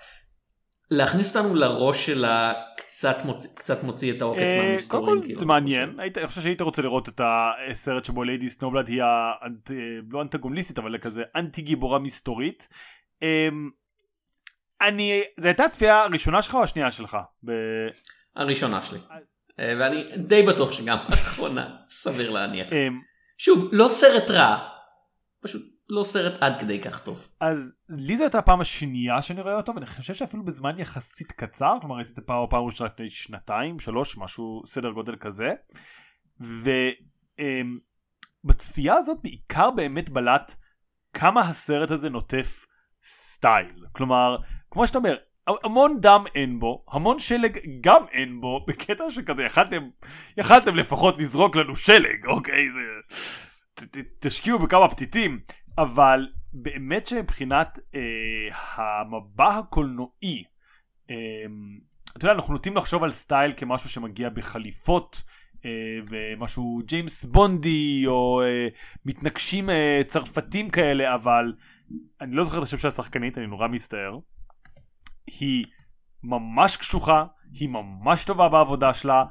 להכניס 0.92 1.38
אותנו 1.38 1.56
לראש 1.56 2.06
שלה 2.06 2.54
קצת 2.78 3.26
מוציא, 3.26 3.50
קצת 3.56 3.84
מוציא 3.84 4.14
את 4.14 4.22
העוקץ 4.22 4.40
אה, 4.40 4.62
מהמסתורים. 4.64 5.06
קודם 5.06 5.22
כל 5.22 5.26
כאילו, 5.26 5.40
זה 5.40 5.46
מעניין, 5.46 6.00
אני 6.00 6.28
חושב 6.28 6.42
שהיית 6.42 6.62
רוצה 6.62 6.82
לראות 6.82 7.10
את 7.10 7.22
הסרט 7.24 8.06
שבו 8.06 8.24
ליידי 8.24 8.50
סנובלד 8.50 8.88
היא 8.88 9.02
לא 10.12 10.22
אנטגוניסטית 10.22 10.80
אבל 10.80 10.98
כזה 10.98 11.24
אנטי 11.36 11.62
גיבורה 11.62 12.00
מסתורית. 12.00 12.70
אמ, 13.22 13.70
אני, 14.82 15.22
זו 15.40 15.48
הייתה 15.48 15.64
הצפייה 15.64 16.04
הראשונה 16.04 16.42
שלך 16.42 16.56
או 16.56 16.64
השנייה 16.64 16.92
שלך? 16.92 17.18
ב... 17.46 17.52
הראשונה 18.36 18.82
שלי. 18.82 19.00
אה, 19.60 19.74
ואני 19.80 20.18
די 20.18 20.44
בטוח 20.44 20.72
שגם 20.72 20.98
האחרונה, 21.10 21.76
סביר 21.90 22.30
להניח. 22.30 22.68
אמ, 22.74 23.02
שוב, 23.38 23.70
לא 23.72 23.88
סרט 23.88 24.30
רע, 24.30 24.70
פשוט 25.42 25.76
לא 25.90 26.04
סרט 26.04 26.38
עד 26.42 26.60
כדי 26.60 26.82
כך 26.82 27.00
טוב. 27.00 27.28
אז 27.40 27.74
לי 27.90 28.18
זו 28.18 28.24
הייתה 28.24 28.38
הפעם 28.38 28.62
השנייה 28.62 29.22
שאני 29.22 29.42
רואה 29.42 29.58
אותו, 29.58 29.76
ואני 29.76 29.86
חושב 29.86 30.14
שאפילו 30.14 30.46
בזמן 30.46 30.80
יחסית 30.80 31.32
קצר, 31.32 31.78
כלומר 31.82 31.96
ראיתי 31.96 32.12
את 32.14 32.18
הפעם 32.18 32.44
הפעם 32.44 32.64
הראשונה 32.64 32.90
לפני 32.94 33.10
שנתיים, 33.10 33.80
שלוש, 33.80 34.18
משהו 34.18 34.62
סדר 34.66 34.90
גודל 34.90 35.16
כזה. 35.16 35.50
ובצפייה 38.44 38.94
אמ, 38.94 39.00
הזאת 39.00 39.18
בעיקר 39.24 39.72
באמת 39.72 40.10
בלט 40.10 40.56
כמה 41.14 41.42
הסרט 41.42 41.92
הזה 41.92 42.10
נוטף 42.10 42.66
סטייל. 43.04 43.86
כלומר, 43.92 44.38
כמו 44.72 44.88
שאתה 44.88 44.98
אומר, 44.98 45.16
המון 45.48 46.02
דם 46.02 46.24
אין 46.36 46.60
בו, 46.60 46.86
המון 46.92 47.20
שלג 47.20 47.60
גם 47.82 48.02
אין 48.12 48.42
בו, 48.42 48.66
בקטע 48.68 49.04
שכזה 49.10 49.44
יכלתם, 49.44 49.90
יכלתם 50.38 50.76
לפחות 50.76 51.18
לזרוק 51.18 51.56
לנו 51.56 51.76
שלג, 51.76 52.26
אוקיי? 52.26 52.72
זה... 52.72 52.82
ת, 53.74 53.84
ת, 53.84 53.98
תשקיעו 54.20 54.60
בכמה 54.60 54.90
פתיתים, 54.90 55.40
אבל 55.78 56.28
באמת 56.54 57.08
שמבחינת 57.08 57.80
אה, 57.96 58.02
המבע 58.76 59.58
הקולנועי, 59.58 60.44
אה, 61.10 61.16
אתה 62.18 62.26
יודע, 62.26 62.34
אנחנו 62.34 62.54
נוטים 62.54 62.78
לחשוב 62.78 63.04
על 63.04 63.12
סטייל 63.12 63.54
כמשהו 63.58 63.90
שמגיע 63.90 64.30
בחליפות, 64.30 65.24
אה, 65.66 66.00
ומשהו 66.10 66.82
ג'יימס 66.86 67.26
בונדי, 67.26 68.04
או 68.08 68.42
אה, 68.42 68.68
מתנגשים 69.06 69.70
אה, 69.70 70.02
צרפתים 70.08 70.70
כאלה, 70.70 71.16
אבל 71.16 71.54
אני 72.22 72.36
לא 72.36 72.44
זוכר 72.44 72.58
את 72.58 72.64
השם 72.64 72.78
של 72.78 72.88
השחקנית, 72.88 73.38
אני 73.38 73.48
נורא 73.48 73.68
מצטער. 73.68 74.20
היא 75.28 75.66
ממש 76.24 76.78
קשוחה, 76.78 77.26
היא 77.60 77.70
ממש 77.70 78.24
טובה 78.26 78.50
בעבודה 78.50 78.94
שלה. 78.94 79.24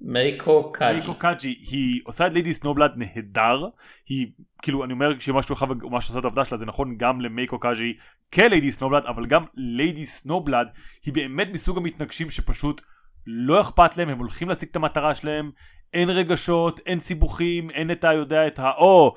מייקו 0.00 0.72
קאג'י. 0.72 0.98
מייקו 0.98 1.14
קאג'י, 1.14 1.48
היא 1.48 2.00
עושה 2.04 2.26
את 2.26 2.32
Lady 2.32 2.54
Snowblood 2.54 2.90
נהדר, 2.96 3.68
היא, 4.08 4.26
כאילו, 4.62 4.84
אני 4.84 4.92
אומר 4.92 5.18
שמשהו 5.18 5.54
אחד 5.54 5.66
ומה 5.70 6.00
שעושה 6.00 6.18
את 6.18 6.24
העבודה 6.24 6.44
שלה 6.44 6.58
זה 6.58 6.66
נכון 6.66 6.96
גם 6.96 7.20
למייקו 7.20 7.58
קאג'י 7.58 7.96
כ 8.34 8.47
Lady 8.47 8.72
Snowblood, 8.72 9.02
אבל 9.06 9.26
גם 9.26 9.44
Lady 9.54 10.04
Snowblood 10.04 10.66
היא 11.04 11.14
באמת 11.14 11.48
מסוג 11.52 11.76
המתנגשים 11.76 12.30
שפשוט 12.30 12.80
לא 13.26 13.60
אכפת 13.60 13.96
להם, 13.96 14.08
הם 14.08 14.18
הולכים 14.18 14.48
להשיג 14.48 14.68
את 14.68 14.76
המטרה 14.76 15.14
שלהם, 15.14 15.50
אין 15.94 16.10
רגשות, 16.10 16.80
אין 16.86 16.98
סיבוכים, 16.98 17.70
אין 17.70 17.90
את 17.90 18.04
ה... 18.04 18.12
יודע, 18.12 18.46
את 18.46 18.58
ה... 18.58 18.70
או, 18.70 19.14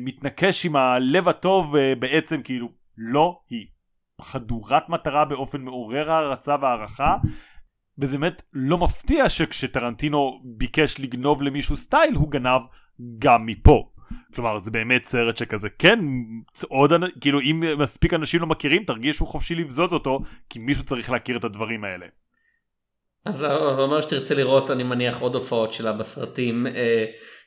מתנקש 0.00 0.66
עם 0.66 0.76
הלב 0.76 1.28
הטוב 1.28 1.76
בעצם 1.98 2.42
כאילו 2.42 2.68
לא 2.96 3.40
היא. 3.50 3.66
חדורת 4.20 4.88
מטרה 4.88 5.24
באופן 5.24 5.60
מעורר 5.60 6.10
הערצה 6.10 6.56
והערכה 6.62 7.16
וזה 7.98 8.18
באמת 8.18 8.42
לא 8.52 8.78
מפתיע 8.78 9.28
שכשטרנטינו 9.28 10.40
ביקש 10.44 11.00
לגנוב 11.00 11.42
למישהו 11.42 11.76
סטייל 11.76 12.14
הוא 12.14 12.30
גנב 12.30 12.62
גם 13.18 13.46
מפה. 13.46 13.90
כלומר 14.34 14.58
זה 14.58 14.70
באמת 14.70 15.04
סרט 15.04 15.36
שכזה 15.36 15.68
כן 15.78 15.98
עוד 16.68 16.92
כאילו 17.20 17.40
אם 17.40 17.62
מספיק 17.78 18.14
אנשים 18.14 18.40
לא 18.40 18.46
מכירים 18.46 18.84
תרגישו 18.84 19.26
חופשי 19.26 19.54
לבזוז 19.54 19.92
אותו 19.92 20.20
כי 20.48 20.58
מישהו 20.58 20.84
צריך 20.84 21.10
להכיר 21.10 21.36
את 21.36 21.44
הדברים 21.44 21.84
האלה. 21.84 22.06
אז 23.26 23.42
הוא 23.42 23.82
אומר 23.82 24.00
שתרצה 24.00 24.34
לראות 24.34 24.70
אני 24.70 24.82
מניח 24.82 25.20
עוד 25.20 25.34
הופעות 25.34 25.72
שלה 25.72 25.92
בסרטים 25.92 26.66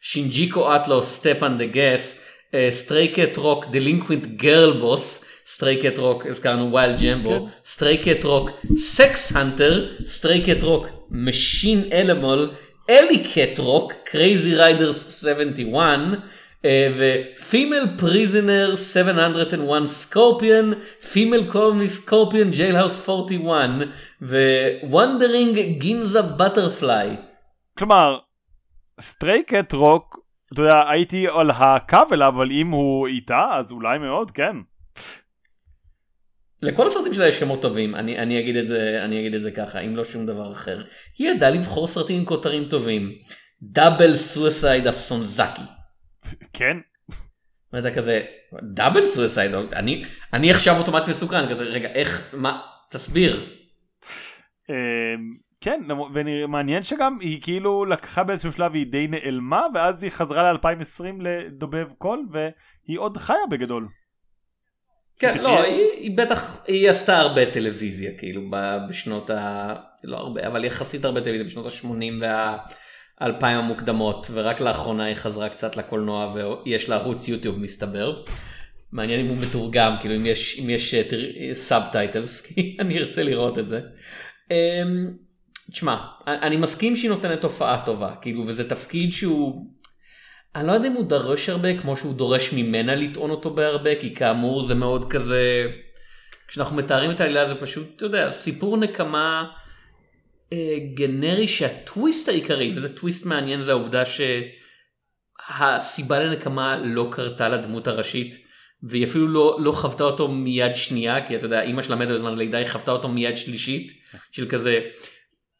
Shinjuku 0.01 0.75
Outlaw 0.75 1.03
Step 1.03 1.43
On 1.43 1.57
the 1.57 1.65
Gas 1.65 2.21
Stray 2.69 3.12
Cat 3.12 3.37
Rock 3.37 3.65
Delinquent 3.65 4.25
Girl 4.25 4.79
Boss 4.79 5.25
Stray 5.45 5.78
Cat 5.78 5.97
Rock 5.97 6.25
הזכרנו 6.25 6.71
Wild 6.71 7.01
Jumbo 7.01 7.47
Stray 7.65 8.02
Cat 8.02 8.23
Rock 8.23 8.49
Sex 8.77 9.35
Hunter 9.35 9.89
Stray 10.05 10.42
Cat 10.42 10.63
Rock 10.63 10.87
Machine 11.11 11.83
Animal 11.91 12.51
Alleycat 12.89 13.59
Rock 13.59 13.93
Crazy 14.03 14.55
Riders 14.55 15.21
71 15.21 15.99
ו 16.95 17.09
Female 17.09 17.87
Prisoner 17.97 18.75
701 18.75 19.85
Scorpion 19.85 20.73
Female 21.11 21.51
Convict 21.51 21.87
Scorpion 21.87 22.51
Jailhouse 22.51 23.09
41 23.09 23.69
ו 24.83 24.91
Wandering 24.91 25.59
Ginza 25.77 26.21
Butterfly. 26.21 27.17
כלומר 27.77 28.17
Stray 28.99 29.46
Cat 29.46 29.73
Rock 29.73 30.19
אתה 30.53 30.61
יודע 30.61 30.89
הייתי 30.89 31.27
על 31.27 31.51
הקו 31.51 31.97
אליו 32.11 32.33
אבל 32.35 32.51
אם 32.51 32.67
הוא 32.67 33.07
איתה 33.07 33.49
אז 33.53 33.71
אולי 33.71 33.97
מאוד 33.99 34.31
כן. 34.31 34.55
לכל 36.63 36.87
הסרטים 36.87 37.13
שלה 37.13 37.27
יש 37.27 37.39
שמות 37.39 37.61
טובים 37.61 37.95
אני, 37.95 38.19
אני 38.19 38.39
אגיד 38.39 38.55
את 38.55 38.67
זה 38.67 39.01
אני 39.05 39.19
אגיד 39.19 39.35
את 39.35 39.41
זה 39.41 39.51
ככה 39.51 39.79
אם 39.79 39.95
לא 39.95 40.03
שום 40.03 40.25
דבר 40.25 40.51
אחר 40.51 40.83
היא 41.17 41.29
ידעה 41.29 41.49
לבחור 41.49 41.87
סרטים 41.87 42.19
עם 42.19 42.25
כותרים 42.25 42.65
טובים 42.65 43.11
Double 43.61 44.13
Suicide 44.13 44.87
of 44.87 44.95
Sonezaki. 44.95 45.61
כן. 46.53 46.77
ואתה 47.73 47.91
כזה 47.91 48.21
Double 48.63 49.05
Suicide 49.05 49.55
אני 49.55 50.05
אני 50.33 50.51
עכשיו 50.51 50.77
אוטומטית 50.77 51.07
מסוקרן 51.07 51.49
כזה 51.49 51.63
רגע 51.63 51.89
איך 51.89 52.29
מה 52.33 52.61
תסביר. 52.89 53.49
אמ, 54.69 54.75
כן 55.61 55.81
ומעניין 56.13 56.83
שגם 56.83 57.17
היא 57.21 57.41
כאילו 57.41 57.85
לקחה 57.85 58.23
באיזשהו 58.23 58.51
שלב 58.51 58.73
היא 58.73 58.85
די 58.85 59.07
נעלמה 59.07 59.61
ואז 59.73 60.03
היא 60.03 60.11
חזרה 60.11 60.53
ל2020 60.53 61.05
לדובב 61.19 61.91
קול 61.97 62.25
והיא 62.31 62.99
עוד 62.99 63.17
חיה 63.17 63.35
בגדול. 63.49 63.87
כן, 65.19 65.37
לא, 65.37 65.63
היא, 65.63 65.85
היא 65.95 66.17
בטח, 66.17 66.61
היא 66.67 66.89
עשתה 66.89 67.17
הרבה 67.17 67.51
טלוויזיה, 67.51 68.11
כאילו, 68.17 68.41
בשנות 68.89 69.29
ה... 69.29 69.73
לא 70.03 70.17
הרבה, 70.17 70.47
אבל 70.47 70.65
יחסית 70.65 71.05
הרבה 71.05 71.21
טלוויזיה, 71.21 71.45
בשנות 71.45 71.65
ה-80 71.65 72.19
וה-2000 72.19 73.45
המוקדמות, 73.45 74.27
ורק 74.33 74.61
לאחרונה 74.61 75.03
היא 75.03 75.15
חזרה 75.15 75.49
קצת 75.49 75.77
לקולנוע, 75.77 76.33
ויש 76.65 76.89
לה 76.89 76.95
ערוץ 76.95 77.27
יוטיוב 77.27 77.59
מסתבר. 77.59 78.23
מעניין 78.91 79.19
אם 79.19 79.27
הוא 79.27 79.37
מתורגם, 79.47 79.95
כאילו, 79.99 80.15
אם 80.15 80.25
יש, 80.25 80.59
אם 80.63 80.69
יש 80.69 80.95
subtitles, 81.53 82.41
כי 82.45 82.77
אני 82.79 82.97
ארצה 82.97 83.23
לראות 83.23 83.59
את 83.59 83.67
זה. 83.67 83.81
אמ, 84.51 85.13
תשמע, 85.71 85.97
אני 86.27 86.57
מסכים 86.57 86.95
שהיא 86.95 87.09
נותנת 87.09 87.41
הופעה 87.41 87.83
טובה, 87.85 88.15
כאילו, 88.21 88.43
וזה 88.47 88.69
תפקיד 88.69 89.13
שהוא... 89.13 89.65
אני 90.55 90.67
לא 90.67 90.71
יודע 90.71 90.87
אם 90.87 90.93
הוא 90.93 91.05
דורש 91.05 91.49
הרבה 91.49 91.77
כמו 91.77 91.97
שהוא 91.97 92.13
דורש 92.13 92.53
ממנה 92.53 92.95
לטעון 92.95 93.29
אותו 93.29 93.49
בהרבה 93.49 93.95
כי 94.01 94.15
כאמור 94.15 94.63
זה 94.63 94.75
מאוד 94.75 95.11
כזה 95.11 95.67
כשאנחנו 96.47 96.75
מתארים 96.75 97.11
את 97.11 97.21
העלילה 97.21 97.49
זה 97.49 97.55
פשוט 97.55 97.87
אתה 97.95 98.05
יודע 98.05 98.31
סיפור 98.31 98.77
נקמה 98.77 99.49
אה, 100.53 100.77
גנרי 100.93 101.47
שהטוויסט 101.47 102.29
העיקרי 102.29 102.73
וזה 102.75 102.95
טוויסט 102.95 103.25
מעניין 103.25 103.61
זה 103.61 103.71
העובדה 103.71 104.03
שהסיבה 105.49 106.19
לנקמה 106.19 106.77
לא 106.83 107.07
קרתה 107.11 107.49
לדמות 107.49 107.87
הראשית 107.87 108.45
והיא 108.83 109.05
אפילו 109.05 109.27
לא, 109.27 109.57
לא 109.59 109.71
חוותה 109.71 110.03
אותו 110.03 110.27
מיד 110.27 110.75
שנייה 110.75 111.25
כי 111.25 111.35
אתה 111.35 111.45
יודע 111.45 111.63
אמא 111.63 111.81
שלה 111.81 111.95
מתה 111.95 112.13
בזמן 112.13 112.37
לידה 112.37 112.57
היא 112.57 112.67
חוותה 112.67 112.91
אותו 112.91 113.07
מיד 113.07 113.37
שלישית 113.37 113.91
של 114.31 114.49
כזה 114.49 114.81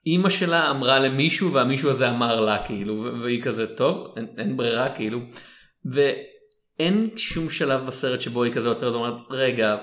אימא 0.06 0.30
שלה 0.30 0.72
אמרה 0.72 1.00
למישהו 1.00 1.54
והמישהו 1.54 1.90
הזה 1.90 2.10
אמר 2.10 2.40
לה 2.40 2.68
כאילו 2.68 3.06
והיא 3.22 3.44
כזה 3.44 3.76
טוב 3.76 4.14
אין, 4.18 4.28
אין 4.38 4.58
ברירה 4.58 4.96
כאילו. 4.96 5.20
ואין 5.86 7.10
שום 7.18 7.50
שלב 7.50 7.86
בסרט 7.86 8.22
שבו 8.22 8.44
היא 8.44 8.54
כזה 8.54 8.70
עוצרת 8.70 8.94
ואומרת 8.94 9.22
רגע 9.30 9.78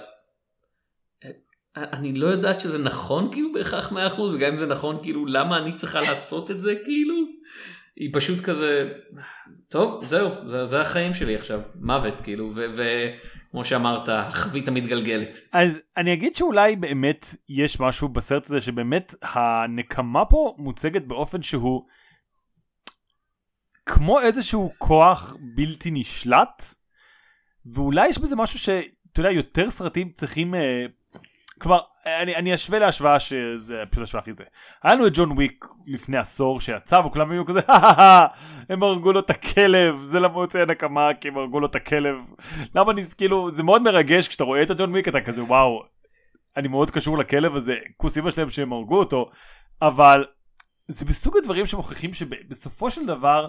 אני 1.76 2.12
לא 2.12 2.26
יודעת 2.26 2.60
שזה 2.60 2.78
נכון 2.78 3.32
כאילו 3.32 3.52
בהכרח 3.52 3.92
100% 3.92 4.20
וגם 4.20 4.52
אם 4.52 4.58
זה 4.58 4.66
נכון 4.66 5.02
כאילו 5.02 5.26
למה 5.26 5.58
אני 5.58 5.72
צריכה 5.72 6.00
לעשות 6.00 6.50
את 6.50 6.60
זה 6.60 6.74
כאילו? 6.84 7.14
היא 7.96 8.10
פשוט 8.12 8.40
כזה 8.40 8.92
טוב 9.70 10.04
זהו 10.04 10.30
זה, 10.48 10.66
זה 10.66 10.80
החיים 10.80 11.14
שלי 11.14 11.34
עכשיו 11.34 11.60
מוות 11.74 12.20
כאילו 12.20 12.50
ו, 12.54 12.82
כמו 13.50 13.64
שאמרת, 13.64 14.08
החבית 14.08 14.68
המתגלגלת. 14.68 15.38
אז 15.52 15.78
אני 15.96 16.12
אגיד 16.12 16.34
שאולי 16.34 16.76
באמת 16.76 17.26
יש 17.48 17.80
משהו 17.80 18.08
בסרט 18.08 18.46
הזה 18.46 18.60
שבאמת 18.60 19.14
הנקמה 19.22 20.24
פה 20.24 20.54
מוצגת 20.58 21.02
באופן 21.02 21.42
שהוא 21.42 21.86
כמו 23.86 24.20
איזשהו 24.20 24.72
כוח 24.78 25.36
בלתי 25.54 25.90
נשלט, 25.90 26.62
ואולי 27.66 28.08
יש 28.08 28.18
בזה 28.18 28.36
משהו 28.36 28.58
שאתה 28.58 29.20
יודע, 29.20 29.30
יותר 29.30 29.70
סרטים 29.70 30.10
צריכים 30.12 30.54
אה, 30.54 30.86
כלומר, 31.60 31.80
אני, 32.06 32.36
אני 32.36 32.54
אשווה 32.54 32.78
להשוואה 32.78 33.20
שזה 33.20 33.82
פשוט 33.90 34.02
השוואה 34.02 34.22
הכי 34.22 34.32
זה. 34.32 34.44
היה 34.82 34.94
לנו 34.94 35.06
את 35.06 35.12
ג'ון 35.14 35.32
וויק 35.32 35.66
לפני 35.86 36.16
עשור 36.16 36.60
שיצא 36.60 36.96
וכולם 37.06 37.30
היו 37.30 37.46
כזה, 37.46 37.60
הם 38.70 38.82
הרגו 38.82 39.12
לו 39.12 39.20
את 39.20 39.30
הכלב, 39.30 40.02
זה 40.02 40.20
למה 40.20 40.34
הוא 40.34 40.42
יוצא 40.42 40.64
נקמה 40.64 41.10
כי 41.20 41.28
הם 41.28 41.38
הרגו 41.38 41.60
לו 41.60 41.66
את 41.66 41.74
הכלב. 41.74 42.30
למה 42.74 42.92
אני, 42.92 43.02
כאילו, 43.16 43.50
זה 43.50 43.62
מאוד 43.62 43.82
מרגש 43.82 44.28
כשאתה 44.28 44.44
רואה 44.44 44.62
את 44.62 44.70
הג'ון 44.70 44.90
וויק 44.90 45.08
אתה 45.08 45.20
כזה 45.20 45.42
וואו, 45.42 45.82
אני 46.56 46.68
מאוד 46.68 46.90
קשור 46.90 47.18
לכלב 47.18 47.56
הזה, 47.56 47.74
כוס 47.96 48.16
אימא 48.16 48.30
שלהם 48.30 48.50
שהם 48.50 48.72
הרגו 48.72 48.98
אותו, 48.98 49.30
אבל 49.82 50.24
זה 50.88 51.04
בסוג 51.04 51.36
הדברים 51.36 51.66
שמוכיחים 51.66 52.14
שבסופו 52.14 52.90
של 52.90 53.06
דבר 53.06 53.48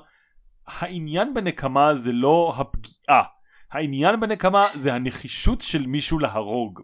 העניין 0.67 1.34
בנקמה 1.34 1.95
זה 1.95 2.12
לא 2.12 2.54
הפגיעה. 2.58 3.24
העניין 3.71 4.19
בנקמה 4.19 4.67
זה 4.76 4.93
הנחישות 4.93 5.62
של 5.62 5.88
מישהו 5.88 6.19
להרוג. 6.19 6.82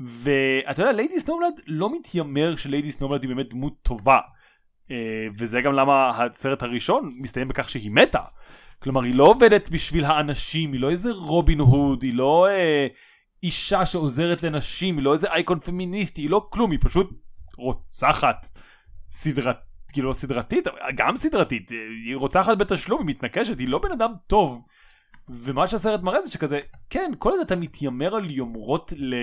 ואתה 0.00 0.82
יודע, 0.82 0.92
ליידי 0.92 1.20
סנובלד 1.20 1.60
לא 1.66 1.92
מתיימר 1.92 2.56
שליידי 2.56 2.92
סנובלד 2.92 3.22
היא 3.22 3.28
באמת 3.28 3.50
דמות 3.50 3.74
טובה. 3.82 4.20
אה, 4.90 5.26
וזה 5.36 5.60
גם 5.60 5.72
למה 5.72 6.08
הסרט 6.08 6.62
הראשון 6.62 7.10
מסתיים 7.16 7.48
בכך 7.48 7.70
שהיא 7.70 7.90
מתה. 7.90 8.22
כלומר, 8.82 9.02
היא 9.02 9.14
לא 9.14 9.24
עובדת 9.24 9.68
בשביל 9.68 10.04
האנשים, 10.04 10.72
היא 10.72 10.80
לא 10.80 10.90
איזה 10.90 11.12
רובין 11.12 11.60
הוד, 11.60 12.02
היא 12.02 12.14
לא 12.14 12.46
אה, 12.48 12.86
אישה 13.42 13.86
שעוזרת 13.86 14.42
לנשים, 14.42 14.96
היא 14.96 15.04
לא 15.04 15.12
איזה 15.12 15.32
אייקון 15.32 15.58
פמיניסטי, 15.58 16.22
היא 16.22 16.30
לא 16.30 16.48
כלום, 16.50 16.70
היא 16.70 16.78
פשוט 16.82 17.10
רוצחת 17.56 18.46
סדרת, 19.08 19.56
כאילו 19.92 20.08
לא 20.08 20.12
סדרתית, 20.12 20.68
גם 20.94 21.16
סדרתית, 21.16 21.70
היא 22.06 22.16
רוצחת 22.16 22.58
בתשלום, 22.58 23.00
היא 23.00 23.06
מתנקשת, 23.06 23.58
היא 23.58 23.68
לא 23.68 23.78
בן 23.78 23.92
אדם 23.92 24.12
טוב. 24.26 24.62
ומה 25.28 25.68
שהסרט 25.68 26.02
מראה 26.02 26.22
זה 26.22 26.30
שכזה, 26.30 26.60
כן, 26.90 27.12
כל 27.18 27.30
עוד 27.30 27.40
אתה 27.40 27.56
מתיימר 27.56 28.14
על 28.14 28.30
יומרות 28.30 28.92
ל... 28.96 29.14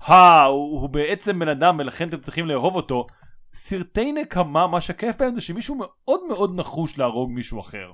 הא, 0.00 0.44
הוא, 0.44 0.80
הוא 0.80 0.88
בעצם 0.88 1.38
בן 1.38 1.48
אדם 1.48 1.76
ולכן 1.78 2.08
אתם 2.08 2.20
צריכים 2.20 2.46
לאהוב 2.46 2.74
אותו. 2.74 3.06
סרטי 3.52 4.12
נקמה, 4.12 4.66
מה 4.66 4.80
שכיף 4.80 5.16
בהם 5.16 5.34
זה 5.34 5.40
שמישהו 5.40 5.74
מאוד 5.78 6.20
מאוד 6.28 6.60
נחוש 6.60 6.98
להרוג 6.98 7.30
מישהו 7.30 7.60
אחר. 7.60 7.92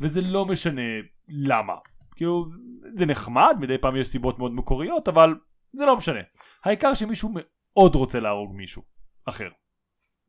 וזה 0.00 0.20
לא 0.20 0.46
משנה 0.46 0.82
למה. 1.28 1.74
כאילו, 2.16 2.46
זה 2.94 3.06
נחמד, 3.06 3.56
מדי 3.60 3.78
פעם 3.78 3.96
יש 3.96 4.08
סיבות 4.08 4.38
מאוד 4.38 4.52
מקוריות, 4.52 5.08
אבל 5.08 5.34
זה 5.72 5.86
לא 5.86 5.96
משנה. 5.96 6.20
העיקר 6.64 6.94
שמישהו 6.94 7.34
מאוד 7.34 7.94
רוצה 7.94 8.20
להרוג 8.20 8.54
מישהו 8.54 8.82
אחר. 9.24 9.48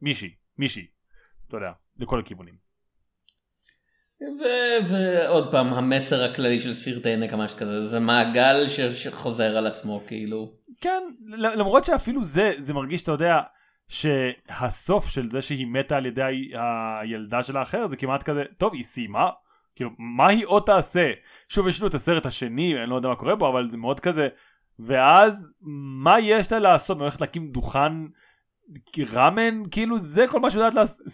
מישהי, 0.01 0.35
מישהי. 0.57 0.87
אתה 1.47 1.57
יודע, 1.57 1.71
לכל 1.97 2.19
הכיוונים. 2.19 2.62
ו- 4.21 4.89
ועוד 4.89 5.51
פעם 5.51 5.73
המסר 5.73 6.23
הכללי 6.23 6.61
של 6.61 6.73
סרטי 6.73 7.15
נקמה 7.15 7.47
שכזה 7.47 7.87
זה 7.87 7.99
מעגל 7.99 8.67
ש- 8.67 8.79
שחוזר 8.81 9.57
על 9.57 9.67
עצמו 9.67 10.01
כאילו. 10.07 10.53
כן 10.81 11.03
למרות 11.35 11.85
שאפילו 11.85 12.23
זה 12.23 12.51
זה 12.57 12.73
מרגיש 12.73 13.03
אתה 13.03 13.11
יודע 13.11 13.41
שהסוף 13.87 15.09
של 15.09 15.27
זה 15.27 15.41
שהיא 15.41 15.67
מתה 15.67 15.97
על 15.97 16.05
ידי 16.05 16.21
הילדה 17.01 17.43
של 17.43 17.57
האחר 17.57 17.87
זה 17.87 17.97
כמעט 17.97 18.23
כזה 18.23 18.43
טוב 18.57 18.73
היא 18.73 18.83
סיימה 18.83 19.29
כאילו 19.75 19.89
מה 20.17 20.27
היא 20.27 20.45
עוד 20.45 20.63
תעשה 20.65 21.11
שוב 21.49 21.67
יש 21.67 21.79
לנו 21.79 21.89
את 21.89 21.93
הסרט 21.93 22.25
השני 22.25 22.79
אני 22.81 22.89
לא 22.89 22.95
יודע 22.95 23.09
מה 23.09 23.15
קורה 23.15 23.35
בו 23.35 23.49
אבל 23.49 23.69
זה 23.69 23.77
מאוד 23.77 23.99
כזה 23.99 24.27
ואז 24.79 25.53
מה 26.03 26.19
יש 26.19 26.51
לה 26.51 26.59
לעשות 26.59 26.97
היא 26.97 27.01
הולכת 27.01 27.21
להקים 27.21 27.51
דוכן 27.51 27.91
ראמן 29.13 29.61
כאילו 29.71 29.99
זה 29.99 30.25
כל 30.27 30.39
מה 30.39 30.51
שהיא 30.51 30.59
יודעת 30.59 30.73
לעשות. 30.73 31.07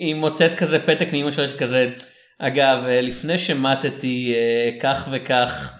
היא 0.00 0.14
מוצאת 0.14 0.58
כזה 0.58 0.86
פתק 0.86 1.08
מאמא 1.12 1.30
שלה 1.30 1.48
שכזה 1.48 1.94
אגב, 2.38 2.84
אה, 2.86 3.00
לפני 3.00 3.38
שמטתי 3.38 4.34
אה, 4.34 4.70
כך 4.80 5.08
וכך, 5.12 5.72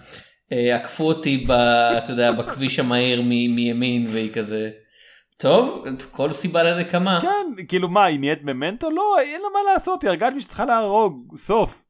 אה, 0.51 0.75
עקפו 0.75 1.03
אותי, 1.07 1.45
ב, 1.47 1.51
אתה 1.97 2.11
יודע, 2.11 2.31
בכביש 2.31 2.79
המהיר 2.79 3.21
מ- 3.21 3.55
מימין 3.55 4.05
והיא 4.09 4.33
כזה, 4.33 4.69
טוב, 5.37 5.85
כל 6.11 6.31
סיבה 6.31 6.63
לנקמה. 6.63 7.19
כן, 7.21 7.63
כאילו 7.67 7.89
מה, 7.89 8.05
היא 8.05 8.19
נהיית 8.19 8.43
ממנטו? 8.43 8.89
לא, 8.89 9.15
אין 9.19 9.41
לה 9.41 9.47
מה 9.53 9.73
לעשות, 9.73 10.01
היא 10.01 10.09
הרגה 10.09 10.29
מי 10.29 10.41
שצריכה 10.41 10.65
להרוג, 10.65 11.35
סוף. 11.35 11.83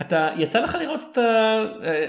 אתה, 0.00 0.28
יצא 0.36 0.60
לך 0.60 0.74
לראות 0.74 1.00
את 1.12 1.18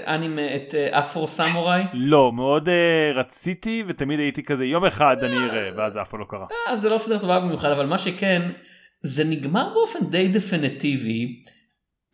האנימה, 0.06 0.56
את 0.56 0.74
אפרו 0.74 1.26
סמוראי? 1.26 1.82
לא, 1.92 2.32
מאוד 2.32 2.68
רציתי 3.14 3.84
ותמיד 3.88 4.20
הייתי 4.20 4.42
כזה 4.42 4.64
יום 4.64 4.84
אחד 4.84 5.16
אני 5.24 5.36
אראה 5.36 5.68
ואז 5.76 5.98
אף 5.98 6.08
פעם 6.10 6.20
לא 6.20 6.26
קרה. 6.28 6.46
זה 6.76 6.88
לא 6.88 6.98
סדרה 6.98 7.18
טובה 7.18 7.40
במיוחד, 7.40 7.68
אבל 7.70 7.86
מה 7.86 7.98
שכן, 7.98 8.42
זה 9.02 9.24
נגמר 9.24 9.68
באופן 9.74 10.10
די 10.10 10.28
דפינטיבי, 10.28 11.42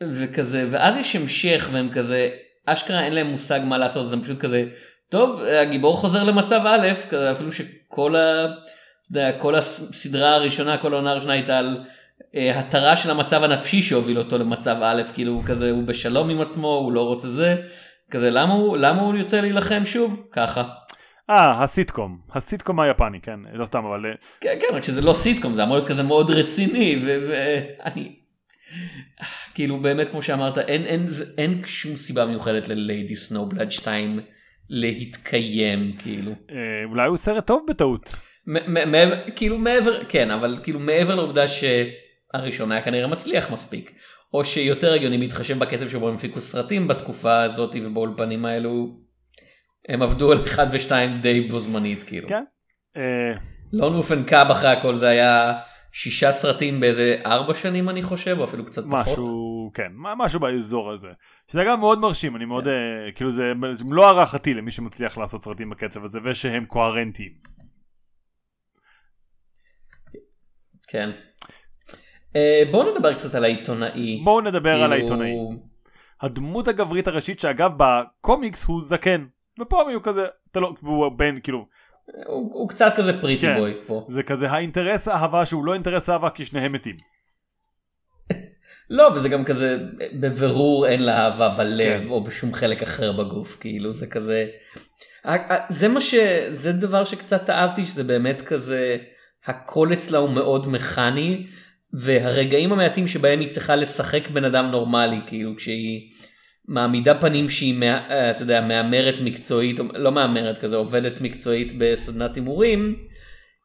וכזה, 0.03 0.67
ואז 0.71 0.97
יש 0.97 1.17
המשך 1.17 1.69
והם 1.73 1.91
כזה, 1.93 2.29
אשכרה 2.67 3.05
אין 3.05 3.15
להם 3.15 3.27
מושג 3.27 3.61
מה 3.65 3.79
לעשות, 3.79 4.09
זה 4.09 4.17
פשוט 4.23 4.39
כזה, 4.39 4.65
טוב, 5.11 5.41
הגיבור 5.41 5.97
חוזר 5.97 6.25
למצב 6.25 6.61
א', 6.67 6.89
כזה, 7.11 7.33
אפילו 7.33 7.53
שכל 7.53 8.17
ה... 8.17 8.47
יודע, 9.11 9.39
כל 9.39 9.55
הסדרה 9.55 10.35
הראשונה, 10.35 10.79
כל 10.79 10.93
העונה 10.93 11.11
הראשונה 11.11 11.33
הייתה 11.33 11.59
על 11.59 11.85
אה, 12.35 12.59
התרה 12.59 12.97
של 12.97 13.11
המצב 13.11 13.45
הנפשי 13.45 13.83
שהוביל 13.83 14.19
אותו 14.19 14.39
למצב 14.39 14.77
א', 14.83 15.03
כאילו 15.15 15.33
הוא 15.33 15.45
כזה, 15.45 15.71
הוא 15.71 15.87
בשלום 15.87 16.31
עם 16.31 16.41
עצמו, 16.41 16.75
הוא 16.75 16.93
לא 16.93 17.03
רוצה 17.03 17.31
זה, 17.31 17.57
כזה, 18.11 18.31
למה 18.31 18.55
הוא, 18.55 18.77
למה 18.77 19.03
הוא 19.03 19.15
יוצא 19.15 19.41
להילחם 19.41 19.85
שוב? 19.85 20.23
ככה. 20.33 20.65
אה, 21.31 21.63
הסיטקום, 21.63 22.19
הסיטקום 22.35 22.81
היפני, 22.81 23.21
כן, 23.21 23.41
לא 23.53 23.65
סתם, 23.65 23.85
אבל... 23.85 24.07
אה, 24.07 24.11
כן, 24.41 24.59
כן, 24.61 24.75
רק 24.75 24.85
שזה 24.85 25.01
לא 25.01 25.13
סיטקום, 25.13 25.55
זה 25.55 25.63
אמור 25.63 25.77
להיות 25.77 25.89
כזה 25.89 26.03
מאוד 26.03 26.31
רציני, 26.31 26.97
ואני... 27.07 28.17
כאילו 29.55 29.81
באמת 29.81 30.09
כמו 30.09 30.23
שאמרת, 30.23 30.59
אין, 30.59 30.87
אין, 30.87 31.03
אין, 31.39 31.63
שום 31.67 31.97
סיבה 31.97 32.27
מיוחדת 32.27 32.69
לליידי 32.69 33.17
סנובלד 33.17 33.71
2 33.71 34.21
להתקיים, 34.71 35.93
כאילו. 36.03 36.33
אה, 36.51 36.57
אולי 36.85 37.09
הוא 37.09 37.17
סרט 37.17 37.47
טוב 37.47 37.67
בטעות. 37.69 38.15
מעבר, 38.47 39.15
כאילו 39.37 39.59
מעבר, 39.59 40.05
כן, 40.05 40.31
אבל 40.31 40.59
כאילו 40.63 40.81
מעבר 40.81 41.15
לעובדה 41.15 41.45
שהראשון 41.49 42.73
היה 42.73 42.83
כנראה 42.83 43.07
מצליח 43.07 43.51
מספיק, 43.51 43.93
או 44.35 44.45
שיותר 44.45 44.93
הגיוני 44.93 45.17
מתחשב 45.17 45.59
בקצב 45.59 45.89
שבו 45.89 46.09
הם 46.09 46.15
הפיקו 46.15 46.41
סרטים 46.41 46.89
בתקופה 46.89 47.43
הזאת 47.43 47.75
ובאולפנים 47.83 48.45
האלו, 48.45 49.06
הם 49.89 50.03
עבדו 50.03 50.33
על 50.33 50.45
אחד 50.45 50.67
ושתיים 50.73 51.21
די 51.21 51.41
בו 51.41 51.59
זמנית, 51.59 52.05
כאילו. 52.05 52.29
כן. 52.29 52.45
אה, 52.97 53.33
לא 53.73 53.91
נופן 53.91 54.25
קאב 54.25 54.51
אחרי 54.51 54.69
הכל 54.69 54.95
זה 54.95 55.09
היה 55.09 55.53
שישה 55.93 56.33
סרטים 56.33 56.81
באיזה 56.81 57.17
ארבע 57.27 57.55
שנים 57.55 57.89
אני 57.89 58.03
חושב, 58.03 58.37
או 58.39 58.45
אפילו 58.45 58.67
קצת 58.67 58.83
פחות. 58.91 59.07
משהו, 59.19 59.71
כן, 59.75 59.93
משהו 59.97 60.41
באזור 60.41 60.91
הזה. 60.91 61.09
שזה 61.51 61.63
גם 61.67 61.81
מאוד 61.81 61.99
מרשים, 61.99 62.37
אני 62.37 62.45
מאוד, 62.45 62.69
אה, 62.69 62.73
כאילו 63.15 63.31
זה 63.33 63.53
מלוא 63.85 64.07
הערכתי 64.07 64.55
למי 64.55 64.71
שמצליח 64.71 65.19
לעשות 65.19 65.43
סרטים 65.43 65.71
בקצב 65.71 66.05
הזה 66.05 66.19
ושהם 66.25 66.65
קוהרנטיים. 66.65 67.33
כן. 70.89 71.11
אה, 72.37 72.63
בואו 72.71 72.93
נדבר 72.95 73.15
קצת 73.15 73.35
על 73.35 73.45
העיתונאי. 73.45 74.21
בואו 74.25 74.41
נדבר 74.41 74.71
על 74.71 74.79
כאילו- 74.81 74.93
העיתונאי. 74.93 75.33
הדמות 76.21 76.69
הגברית 76.69 77.07
הראשית 77.07 77.41
שאגב 77.41 77.71
בקומיקס 77.77 78.65
הוא 78.65 78.83
זקן. 78.83 79.25
ופה 79.61 79.83
הם 79.83 79.89
היו 79.89 80.03
כזה, 80.03 80.27
אתה 80.51 80.61
לא, 80.61 80.75
והוא 80.83 81.09
בן 81.09 81.41
כאילו, 81.43 81.67
הוא, 82.27 82.51
הוא 82.53 82.69
קצת 82.69 82.93
כזה 82.97 83.21
פריטי 83.21 83.47
כן. 83.47 83.59
בוי 83.59 83.75
פה. 83.87 84.07
זה 84.09 84.23
כזה 84.23 84.51
האינטרס 84.51 85.09
האהבה 85.09 85.47
שהוא 85.47 85.65
לא 85.65 85.75
אינטרס 85.75 86.11
אהבה 86.11 86.31
כי 86.31 86.45
שניהם 86.45 86.73
מתים. 86.73 86.97
לא, 88.91 89.11
וזה 89.15 89.29
גם 89.29 89.45
כזה, 89.45 89.79
בבירור 90.21 90.87
אין 90.87 91.03
לה 91.03 91.19
אהבה 91.19 91.49
בלב 91.49 92.01
כן. 92.03 92.09
או 92.09 92.25
בשום 92.25 92.55
חלק 92.55 92.83
אחר 92.83 93.13
בגוף, 93.13 93.57
כאילו 93.61 93.93
זה 93.93 94.07
כזה, 94.07 94.47
זה 95.69 95.89
מה 95.89 96.01
ש... 96.01 96.15
זה 96.51 96.73
דבר 96.73 97.05
שקצת 97.05 97.51
אהבתי, 97.51 97.85
שזה 97.85 98.05
באמת 98.05 98.43
כזה, 98.43 98.97
הקול 99.47 99.93
אצלה 99.93 100.19
הוא 100.19 100.31
מאוד 100.31 100.69
מכני, 100.69 101.47
והרגעים 101.93 102.73
המעטים 102.73 103.07
שבהם 103.07 103.41
היא 103.41 103.51
צריכה 103.51 103.77
לשחק 103.77 104.29
בן 104.29 104.45
אדם 104.45 104.71
נורמלי, 104.71 105.21
כאילו 105.27 105.57
כשהיא 105.57 106.11
מעמידה 106.69 107.15
פנים 107.15 107.49
שהיא, 107.49 107.83
אה, 107.83 108.31
אתה 108.31 108.43
יודע, 108.43 108.61
מהמרת 108.61 109.21
מקצועית, 109.21 109.81
לא 109.95 110.13
מהמרת 110.13 110.59
כזה, 110.59 110.77
עובדת 110.77 111.21
מקצועית 111.21 111.73
בסדנת 111.79 112.35
הימורים, 112.35 112.97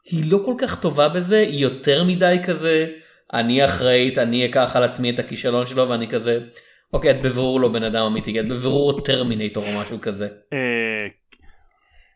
היא 0.06 0.32
לא 0.32 0.42
כל 0.46 0.54
כך 0.58 0.82
טובה 0.82 1.10
בזה, 1.10 1.38
היא 1.38 1.60
יותר 1.60 2.04
מדי 2.04 2.38
כזה, 2.46 2.88
אני 3.34 3.66
אחראית, 3.66 4.18
אני 4.18 4.46
אקח 4.46 4.76
על 4.76 4.84
עצמי 4.84 5.10
את 5.10 5.20
הכישלון 5.20 5.68
שלו, 5.68 5.90
ואני 5.90 6.08
כזה, 6.08 6.40
אוקיי, 6.94 7.12
את 7.12 7.22
בבירור 7.22 7.60
לא 7.62 7.68
בן 7.68 7.84
אדם 7.84 8.06
אמיתי, 8.06 8.40
את 8.40 8.50
בבירור 8.50 9.02
טרמינטור 9.02 9.64
או 9.64 9.80
משהו 9.82 10.02
כזה. 10.02 10.28
אה, 10.54 11.08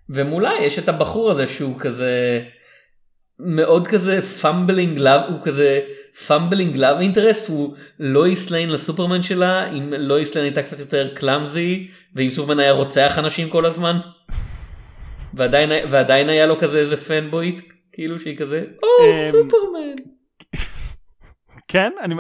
ומולה 0.10 0.52
יש 0.62 0.80
את 0.80 0.90
הבחור 0.90 1.32
הזה 1.32 1.48
שהוא 1.48 1.80
כזה 1.80 2.44
מאוד 3.40 3.88
כזה 3.88 4.22
fumbling 4.22 5.00
love 5.00 5.22
הוא 5.30 5.42
כזה 5.44 5.82
fumbling 6.28 6.78
love 6.78 6.98
interest 7.00 7.48
הוא 7.48 7.76
לואיס 8.00 8.52
ליין 8.52 8.70
לסופרמן 8.70 9.24
שלה 9.24 9.72
אם 9.72 9.94
לואיס 9.98 10.36
ליין 10.36 10.46
הייתה 10.46 10.62
קצת 10.62 10.80
יותר 10.80 11.16
clumsy 11.16 11.88
ואם 12.16 12.30
סופרמן 12.30 12.60
היה 12.60 12.72
רוצח 12.72 13.16
אנשים 13.18 13.50
כל 13.50 13.66
הזמן. 13.66 13.98
ועדיין 15.34 15.70
ועדיין 15.92 16.30
היה 16.30 16.46
לו 16.46 16.58
כזה 16.58 16.80
איזה 16.80 16.98
פנבויט 16.98 17.62
כאילו 17.92 18.20
שהיא 18.20 18.38
כזה 18.38 18.64
או 18.84 18.88
אמ, 19.06 19.32
סופרמן. 19.32 19.96
כן, 21.68 21.92
אני, 22.02 22.16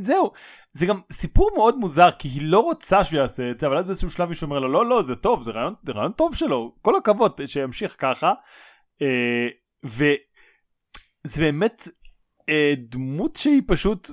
זהו. 0.00 0.30
זה 0.72 0.86
גם 0.86 1.00
סיפור 1.12 1.50
מאוד 1.56 1.76
מוזר 1.78 2.08
כי 2.18 2.28
היא 2.28 2.42
לא 2.44 2.58
רוצה 2.58 3.04
שהוא 3.04 3.20
יעשה 3.20 3.50
את 3.50 3.60
זה 3.60 3.66
אבל 3.66 3.78
אז 3.78 3.86
באיזשהו 3.86 4.10
שלב 4.10 4.28
מישהו 4.28 4.44
אומר 4.44 4.58
לו 4.58 4.68
לא 4.72 4.86
לא 4.86 5.02
זה 5.02 5.16
טוב 5.16 5.42
זה 5.42 5.50
רעיון, 5.50 5.74
זה 5.86 5.92
רעיון 5.92 6.12
טוב 6.12 6.34
שלו 6.34 6.74
כל 6.82 6.96
הכבוד 6.96 7.40
שימשיך 7.46 7.96
ככה 7.98 8.32
אה, 9.02 9.48
וזה 11.26 11.42
באמת 11.42 11.88
אה, 12.48 12.74
דמות 12.78 13.36
שהיא 13.36 13.62
פשוט 13.66 14.10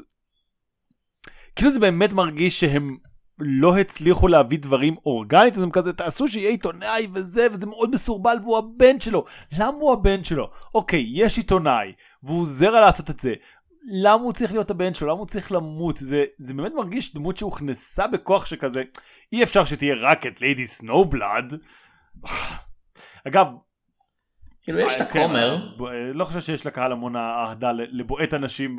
כאילו 1.56 1.72
זה 1.72 1.80
באמת 1.80 2.14
מרגיש 2.14 2.60
שהם 2.60 2.98
לא 3.40 3.78
הצליחו 3.78 4.28
להביא 4.28 4.60
דברים 4.60 4.96
אורגנית 5.06 5.58
אז 5.58 5.64
הם 5.64 5.72
כזה 5.72 5.94
תעשו 5.94 6.28
שיהיה 6.28 6.50
עיתונאי 6.50 7.08
וזה 7.14 7.48
וזה 7.52 7.66
מאוד 7.66 7.92
מסורבל 7.94 8.38
והוא 8.42 8.58
הבן 8.58 9.00
שלו 9.00 9.26
למה 9.60 9.78
הוא 9.78 9.94
הבן 9.94 10.24
שלו 10.24 10.50
אוקיי 10.76 11.06
יש 11.14 11.38
עיתונאי 11.38 11.94
והוא 12.24 12.42
עוזר 12.42 12.72
לעשות 12.72 13.10
את 13.10 13.20
זה 13.20 13.34
למה 13.86 14.24
הוא 14.24 14.34
צריך 14.34 14.52
להיות 14.52 14.72
הבן 14.72 14.94
שלו? 14.94 15.08
למה 15.08 15.20
הוא 15.20 15.28
צריך 15.28 15.52
למות? 15.52 15.98
זה, 15.98 16.26
זה 16.38 16.54
באמת 16.54 16.72
מרגיש 16.76 17.14
דמות 17.14 17.38
שהוכנסה 17.38 18.08
בכוח 18.08 18.46
שכזה, 18.46 18.84
אי 19.34 19.44
אפשר 19.44 19.66
שתהיה 19.66 19.96
רק 20.00 20.26
את 20.26 20.42
ליידי 20.42 20.68
סנובלאד. 20.68 21.54
אגב, 23.28 23.48
כאילו 24.64 24.80
יש 24.80 24.96
את 24.96 25.02
אה, 25.02 25.06
כן, 25.06 25.20
הכומר 25.20 25.58
ב- 25.78 25.84
לא 26.14 26.26
חושב 26.26 26.40
שיש 26.40 26.66
לקהל 26.66 26.92
המון 26.92 27.16
אהדה 27.16 27.72
לבועט 27.72 28.34
אנשים. 28.34 28.78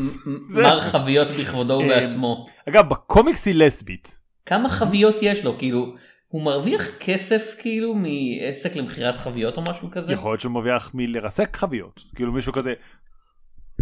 מר 0.62 0.80
חביות 0.80 1.28
בכבודו 1.28 1.80
אה, 1.80 1.86
ובעצמו. 1.86 2.46
אגב, 2.68 2.88
בקומיקס 2.88 3.46
היא 3.46 3.54
לסבית. 3.54 4.18
כמה 4.46 4.68
חביות 4.68 5.16
יש 5.22 5.44
לו 5.44 5.58
כאילו 5.58 5.94
הוא 6.28 6.42
מרוויח 6.42 6.88
כסף 7.00 7.54
כאילו 7.58 7.94
מעסק 7.94 8.76
למכירת 8.76 9.16
חביות 9.16 9.56
או 9.56 9.62
משהו 9.62 9.90
כזה. 9.90 10.12
יכול 10.12 10.30
להיות 10.30 10.40
שהוא 10.40 10.52
מרוויח 10.52 10.90
מלרסק 10.94 11.56
חביות. 11.56 12.00
כאילו 12.14 12.32
מישהו 12.32 12.52
כזה, 12.52 12.74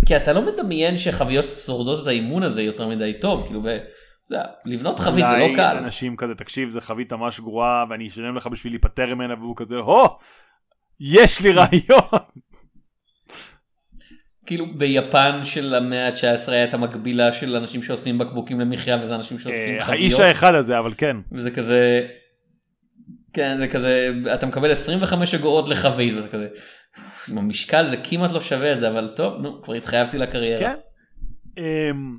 כי 0.06 0.16
אתה 0.16 0.32
לא 0.32 0.42
מדמיין 0.42 0.98
שחביות 0.98 1.48
שורדות 1.48 2.02
את 2.02 2.06
האימון 2.06 2.42
הזה 2.42 2.62
יותר 2.62 2.88
מדי 2.88 3.12
טוב, 3.20 3.46
כאילו, 3.46 3.62
לבנות 4.66 5.00
חבית 5.00 5.24
זה 5.28 5.36
לא 5.36 5.56
קל. 5.56 5.76
אנשים 5.76 6.16
כזה, 6.16 6.34
תקשיב, 6.34 6.68
זה 6.68 6.80
חבית 6.80 7.12
ממש 7.12 7.40
גרועה 7.40 7.84
ואני 7.90 8.08
אשלם 8.08 8.36
לך 8.36 8.46
בשביל 8.46 8.72
להיפטר 8.72 9.14
ממנה 9.14 9.34
והוא 9.34 9.56
כזה, 9.56 9.76
הו, 9.76 10.06
יש 11.00 11.40
לי 11.40 11.52
רעיון. 11.52 12.20
כאילו 14.46 14.66
ביפן 14.78 15.40
של 15.44 15.74
המאה 15.74 16.08
ה-19 16.08 16.50
היה 16.50 16.64
את 16.64 16.74
המקבילה 16.74 17.32
של 17.32 17.56
אנשים 17.56 17.82
שאוספים 17.82 18.18
בקבוקים 18.18 18.60
למחיה 18.60 18.98
וזה 19.02 19.14
אנשים 19.14 19.38
שאוספים 19.38 19.78
אה, 19.78 19.84
חביות. 19.84 20.00
האיש 20.00 20.20
האחד 20.20 20.54
הזה, 20.54 20.78
אבל 20.78 20.92
כן. 20.96 21.16
וזה 21.32 21.50
כזה, 21.50 22.08
כן 23.32 23.58
זה 23.58 23.68
כזה, 23.68 24.10
אתה 24.34 24.46
מקבל 24.46 24.72
25 24.72 25.34
אגורות 25.34 25.68
לחבית, 25.68 26.14
וזה 26.14 26.28
כזה, 26.28 26.48
עם 27.28 27.38
המשקל 27.38 27.86
זה 27.86 27.96
כמעט 27.96 28.32
לא 28.32 28.40
שווה 28.40 28.72
את 28.72 28.80
זה, 28.80 28.88
אבל 28.88 29.08
טוב, 29.08 29.40
נו, 29.42 29.62
כבר 29.62 29.74
התחייבתי 29.74 30.18
לקריירה. 30.18 30.58
כן. 30.58 30.74
אמ, 31.58 32.18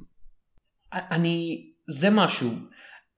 אני 0.93 1.67
זה 1.87 2.09
משהו 2.09 2.51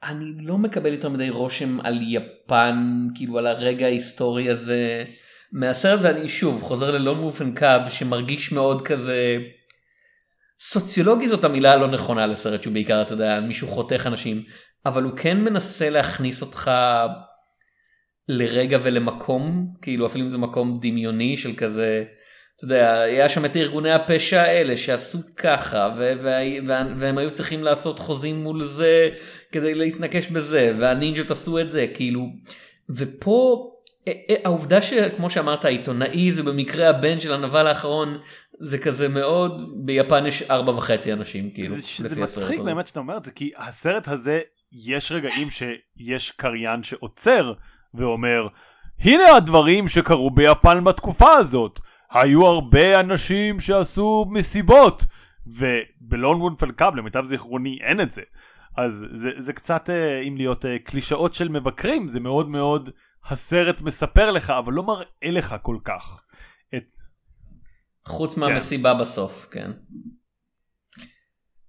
אני 0.03 0.25
לא 0.39 0.57
מקבל 0.57 0.93
יותר 0.93 1.09
מדי 1.09 1.29
רושם 1.29 1.79
על 1.79 1.99
יפן 2.01 3.07
כאילו 3.15 3.37
על 3.37 3.47
הרגע 3.47 3.85
ההיסטורי 3.85 4.49
הזה 4.49 5.03
מהסרט 5.53 5.99
ואני 6.03 6.27
שוב 6.27 6.61
חוזר 6.61 6.91
ללון 6.91 7.19
מופן 7.19 7.53
קאב 7.53 7.89
שמרגיש 7.89 8.51
מאוד 8.51 8.81
כזה 8.81 9.37
סוציולוגי 10.59 11.27
זאת 11.27 11.43
המילה 11.43 11.73
הלא 11.73 11.87
נכונה 11.87 12.27
לסרט 12.27 12.63
שהוא 12.63 12.73
בעיקר 12.73 13.01
אתה 13.01 13.13
יודע 13.13 13.39
מישהו 13.39 13.67
חותך 13.67 14.03
אנשים 14.07 14.43
אבל 14.85 15.03
הוא 15.03 15.17
כן 15.17 15.37
מנסה 15.37 15.89
להכניס 15.89 16.41
אותך 16.41 16.71
לרגע 18.29 18.77
ולמקום 18.81 19.73
כאילו 19.81 20.05
אפילו 20.05 20.23
אם 20.23 20.29
זה 20.29 20.37
מקום 20.37 20.79
דמיוני 20.81 21.37
של 21.37 21.55
כזה 21.55 22.03
אתה 22.55 22.65
יודע, 22.65 23.01
היה 23.01 23.29
שם 23.29 23.45
את 23.45 23.57
ארגוני 23.57 23.91
הפשע 23.91 24.41
האלה 24.41 24.77
שעשו 24.77 25.19
ככה, 25.35 25.93
ו- 25.97 26.13
ו- 26.21 26.67
ו- 26.67 26.97
והם 26.97 27.17
היו 27.17 27.31
צריכים 27.31 27.63
לעשות 27.63 27.99
חוזים 27.99 28.43
מול 28.43 28.63
זה 28.63 29.09
כדי 29.51 29.73
להתנקש 29.75 30.27
בזה, 30.27 30.73
והנינג'ות 30.79 31.31
עשו 31.31 31.59
את 31.59 31.69
זה, 31.69 31.87
כאילו, 31.93 32.27
ופה 32.89 33.69
העובדה 34.43 34.81
שכמו 34.81 35.29
שאמרת 35.29 35.65
העיתונאי 35.65 36.31
זה 36.31 36.43
במקרה 36.43 36.89
הבן 36.89 37.19
של 37.19 37.33
הנבל 37.33 37.67
האחרון 37.67 38.17
זה 38.59 38.77
כזה 38.77 39.07
מאוד 39.07 39.69
ביפן 39.85 40.25
יש 40.25 40.43
ארבע 40.51 40.71
וחצי 40.71 41.13
אנשים 41.13 41.51
כאילו. 41.51 41.75
זה, 41.75 42.09
זה 42.09 42.21
מצחיק 42.21 42.59
באמת 42.59 42.87
שאתה 42.87 42.99
אומר 42.99 43.17
את 43.17 43.25
זה 43.25 43.31
כי 43.31 43.51
הסרט 43.57 44.07
הזה 44.07 44.41
יש 44.71 45.11
רגעים 45.11 45.47
שיש 45.49 46.31
קריין 46.31 46.83
שעוצר 46.83 47.53
ואומר 47.93 48.47
הנה 48.99 49.35
הדברים 49.35 49.87
שקרו 49.87 50.31
ביפן 50.31 50.83
בתקופה 50.83 51.31
הזאת 51.31 51.79
היו 52.11 52.45
הרבה 52.45 52.99
אנשים 52.99 53.59
שעשו 53.59 54.25
מסיבות 54.29 55.05
ובלון 55.47 56.41
וונפל 56.41 56.71
קאב 56.71 56.95
למיטב 56.95 57.25
זיכרוני 57.25 57.77
אין 57.81 58.01
את 58.01 58.11
זה. 58.11 58.21
אז 58.77 59.05
זה, 59.11 59.29
זה 59.37 59.53
קצת 59.53 59.89
אה, 59.89 60.19
אם 60.19 60.37
להיות 60.37 60.65
קלישאות 60.83 61.33
של 61.33 61.49
מבקרים 61.49 62.07
זה 62.07 62.19
מאוד 62.19 62.49
מאוד 62.49 62.89
הסרט 63.25 63.81
מספר 63.81 64.31
לך, 64.31 64.49
אבל 64.49 64.73
לא 64.73 64.83
מראה 64.83 65.31
לך 65.31 65.55
כל 65.61 65.77
כך 65.83 66.23
את... 66.75 66.91
חוץ 68.05 68.37
מהמסיבה 68.37 68.93
כן. 68.93 68.99
בסוף, 68.99 69.47
כן. 69.51 69.71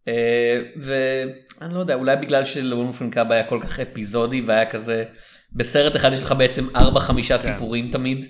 Uh, 0.09 0.81
ואני 0.81 1.75
לא 1.75 1.79
יודע, 1.79 1.95
אולי 1.95 2.17
בגלל 2.17 2.45
שלאונפן 2.45 3.11
קאב 3.11 3.33
היה 3.33 3.49
כל 3.49 3.61
כך 3.63 3.81
אפיזודי 3.81 4.41
והיה 4.41 4.71
כזה, 4.71 5.05
בסרט 5.53 5.97
אחד 5.97 6.13
יש 6.13 6.21
לך 6.21 6.33
בעצם 6.33 6.69
4-5 6.69 6.79
כן. 7.29 7.39
סיפורים 7.39 7.91
תמיד. 7.91 8.27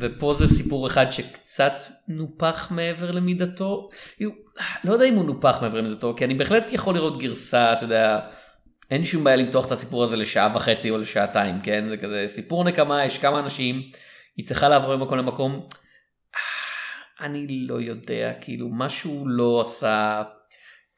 ופה 0.00 0.34
זה 0.34 0.46
סיפור 0.46 0.86
אחד 0.86 1.10
שקצת 1.10 1.72
נופח 2.08 2.70
מעבר 2.70 3.10
למידתו. 3.10 3.88
לא 4.84 4.92
יודע 4.92 5.04
אם 5.04 5.14
הוא 5.14 5.24
נופח 5.24 5.58
מעבר 5.62 5.78
למידתו, 5.80 6.14
כי 6.16 6.24
אני 6.24 6.34
בהחלט 6.34 6.72
יכול 6.72 6.94
לראות 6.94 7.18
גרסה, 7.18 7.72
אתה 7.72 7.84
יודע, 7.84 8.20
אין 8.90 9.04
שום 9.04 9.24
בעיה 9.24 9.36
למתוח 9.36 9.66
את 9.66 9.72
הסיפור 9.72 10.04
הזה 10.04 10.16
לשעה 10.16 10.52
וחצי 10.54 10.90
או 10.90 10.98
לשעתיים, 10.98 11.60
כן? 11.62 11.88
זה 11.88 11.96
כזה 11.96 12.24
סיפור 12.28 12.64
נקמה, 12.64 13.04
יש 13.04 13.18
כמה 13.18 13.38
אנשים, 13.38 13.82
היא 14.36 14.46
צריכה 14.46 14.68
לעבור 14.68 14.96
ממקום 14.96 15.18
למקום. 15.18 15.66
אני 17.24 17.46
לא 17.48 17.80
יודע, 17.80 18.32
כאילו 18.40 18.68
משהו 18.72 19.24
לא 19.28 19.60
עשה 19.66 20.22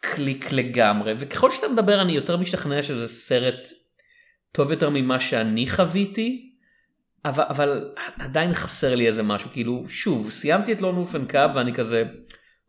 קליק 0.01 0.53
לגמרי, 0.53 1.15
וככל 1.19 1.51
שאתה 1.51 1.69
מדבר 1.69 2.03
אני 2.03 2.13
יותר 2.13 2.37
משתכנע 2.37 2.83
שזה 2.83 3.09
סרט 3.09 3.69
טוב 4.53 4.71
יותר 4.71 4.91
ממה 4.91 5.21
שאני 5.21 5.71
חוויתי, 5.71 6.53
אבל, 7.25 7.45
אבל 7.49 7.95
עדיין 8.19 8.55
חסר 8.55 8.95
לי 8.95 9.07
איזה 9.07 9.23
משהו, 9.23 9.51
כאילו 9.51 9.85
שוב, 9.89 10.31
סיימתי 10.31 10.73
את 10.73 10.83
Lone 10.83 11.05
Cub 11.29 11.51
ואני 11.55 11.75
כזה, 11.75 12.05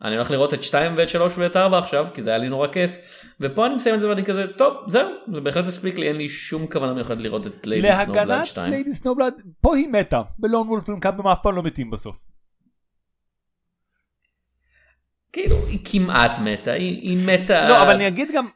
אני 0.03 0.15
הולך 0.15 0.31
לראות 0.31 0.53
את 0.53 0.63
2 0.63 0.93
ואת 0.97 1.09
3 1.09 1.33
ואת 1.37 1.57
4 1.57 1.77
עכשיו 1.77 2.07
כי 2.13 2.21
זה 2.21 2.29
היה 2.29 2.39
לי 2.39 2.49
נורא 2.49 2.67
כיף 2.67 2.91
ופה 3.39 3.65
אני 3.65 3.75
מסיים 3.75 3.95
את 3.95 4.01
זה 4.01 4.09
ואני 4.09 4.25
כזה 4.25 4.45
טוב 4.57 4.73
זהו 4.87 5.09
זה 5.33 5.41
בהחלט 5.41 5.67
הספיק 5.67 5.97
לי 5.97 6.07
אין 6.07 6.15
לי 6.15 6.29
שום 6.29 6.67
כוונה 6.67 6.93
מיוחדת 6.93 7.21
לראות 7.21 7.47
את 7.47 7.67
Lady 7.67 7.87
Snowblood 8.05 8.45
2. 8.45 8.65
להגנת 8.65 8.69
ליידי 8.69 8.95
Snowblood 8.95 9.33
פה 9.61 9.75
היא 9.75 9.87
מתה 9.87 10.21
ב 10.39 10.45
Lone 10.45 10.67
Wolf 10.67 10.86
and 10.86 10.99
Cub 10.99 11.13
הם 11.19 11.27
אף 11.27 11.37
פעם 11.43 11.55
לא 11.55 11.63
מתים 11.63 11.91
בסוף. 11.91 12.25
כאילו 15.33 15.55
היא 15.67 15.79
כמעט 15.85 16.39
מתה 16.39 16.71
היא, 16.71 17.01
היא 17.01 17.27
מתה 17.27 17.69
לא 17.69 17.83
אבל 17.83 17.93
אני 17.93 18.07
אגיד 18.07 18.29
גם 18.35 18.47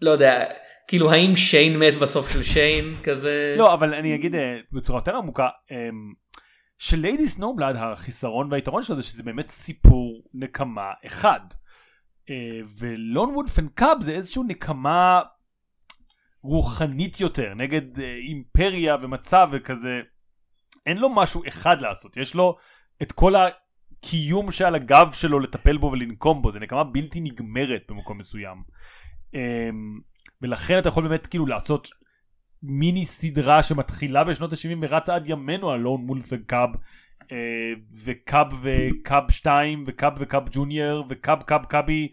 לא 0.00 0.10
יודע 0.10 0.44
כאילו 0.88 1.12
האם 1.12 1.36
שיין 1.36 1.78
מת 1.78 1.94
בסוף 1.96 2.32
של 2.32 2.42
שיין 2.42 2.84
כזה 3.04 3.54
לא 3.58 3.74
אבל 3.74 3.94
אני 3.94 4.14
אגיד 4.14 4.34
אה, 4.34 4.56
בצורה 4.72 4.98
יותר 4.98 5.16
עמוקה. 5.16 5.48
אמ, 5.70 5.76
של 6.78 7.00
Lady 7.00 7.28
Snowblood 7.28 7.76
החיסרון 7.76 8.52
והיתרון 8.52 8.82
שלו 8.82 8.96
זה 8.96 9.02
שזה 9.02 9.22
באמת 9.22 9.48
סיפור 9.48 10.09
נקמה 10.34 10.92
אחד. 11.06 11.40
אה, 12.30 12.60
ו 12.78 12.89
Lone 12.89 13.34
Wolf 13.34 13.50
and 13.50 13.73
Cub 13.73 13.96
זה 14.00 14.12
איזשהו 14.12 14.42
נקמה 14.42 15.20
רוחנית 16.42 17.20
יותר 17.20 17.54
נגד 17.54 18.00
אה, 18.00 18.14
אימפריה 18.14 18.96
ומצב 19.02 19.48
וכזה. 19.52 20.00
אין 20.86 20.98
לו 20.98 21.08
משהו 21.08 21.42
אחד 21.48 21.80
לעשות 21.80 22.16
יש 22.16 22.34
לו 22.34 22.56
את 23.02 23.12
כל 23.12 23.34
הקיום 23.36 24.52
שעל 24.52 24.74
הגב 24.74 25.10
שלו 25.12 25.40
לטפל 25.40 25.76
בו 25.76 25.90
ולנקום 25.92 26.42
בו 26.42 26.50
זה 26.50 26.60
נקמה 26.60 26.84
בלתי 26.84 27.20
נגמרת 27.20 27.82
במקום 27.88 28.18
מסוים. 28.18 28.62
אמ, 29.34 30.00
ולכן 30.42 30.78
אתה 30.78 30.88
יכול 30.88 31.08
באמת 31.08 31.26
כאילו 31.26 31.46
לעשות 31.46 31.88
מיני 32.62 33.04
סדרה 33.04 33.62
שמתחילה 33.62 34.24
בשנות 34.24 34.52
ה-70 34.52 34.78
ורצה 34.80 35.14
עד 35.14 35.22
ימינו 35.26 35.70
הלון 35.70 36.00
מולף 36.00 36.28
וקאב 36.32 36.68
אה, 36.74 36.80
וקאב 38.04 38.46
וקאב 38.62 39.30
2 39.30 39.84
וקאב 39.86 40.12
וקאב 40.18 40.48
ג'וניור 40.52 41.04
וקאב 41.08 41.42
קאב 41.42 41.64
קאבי 41.64 42.08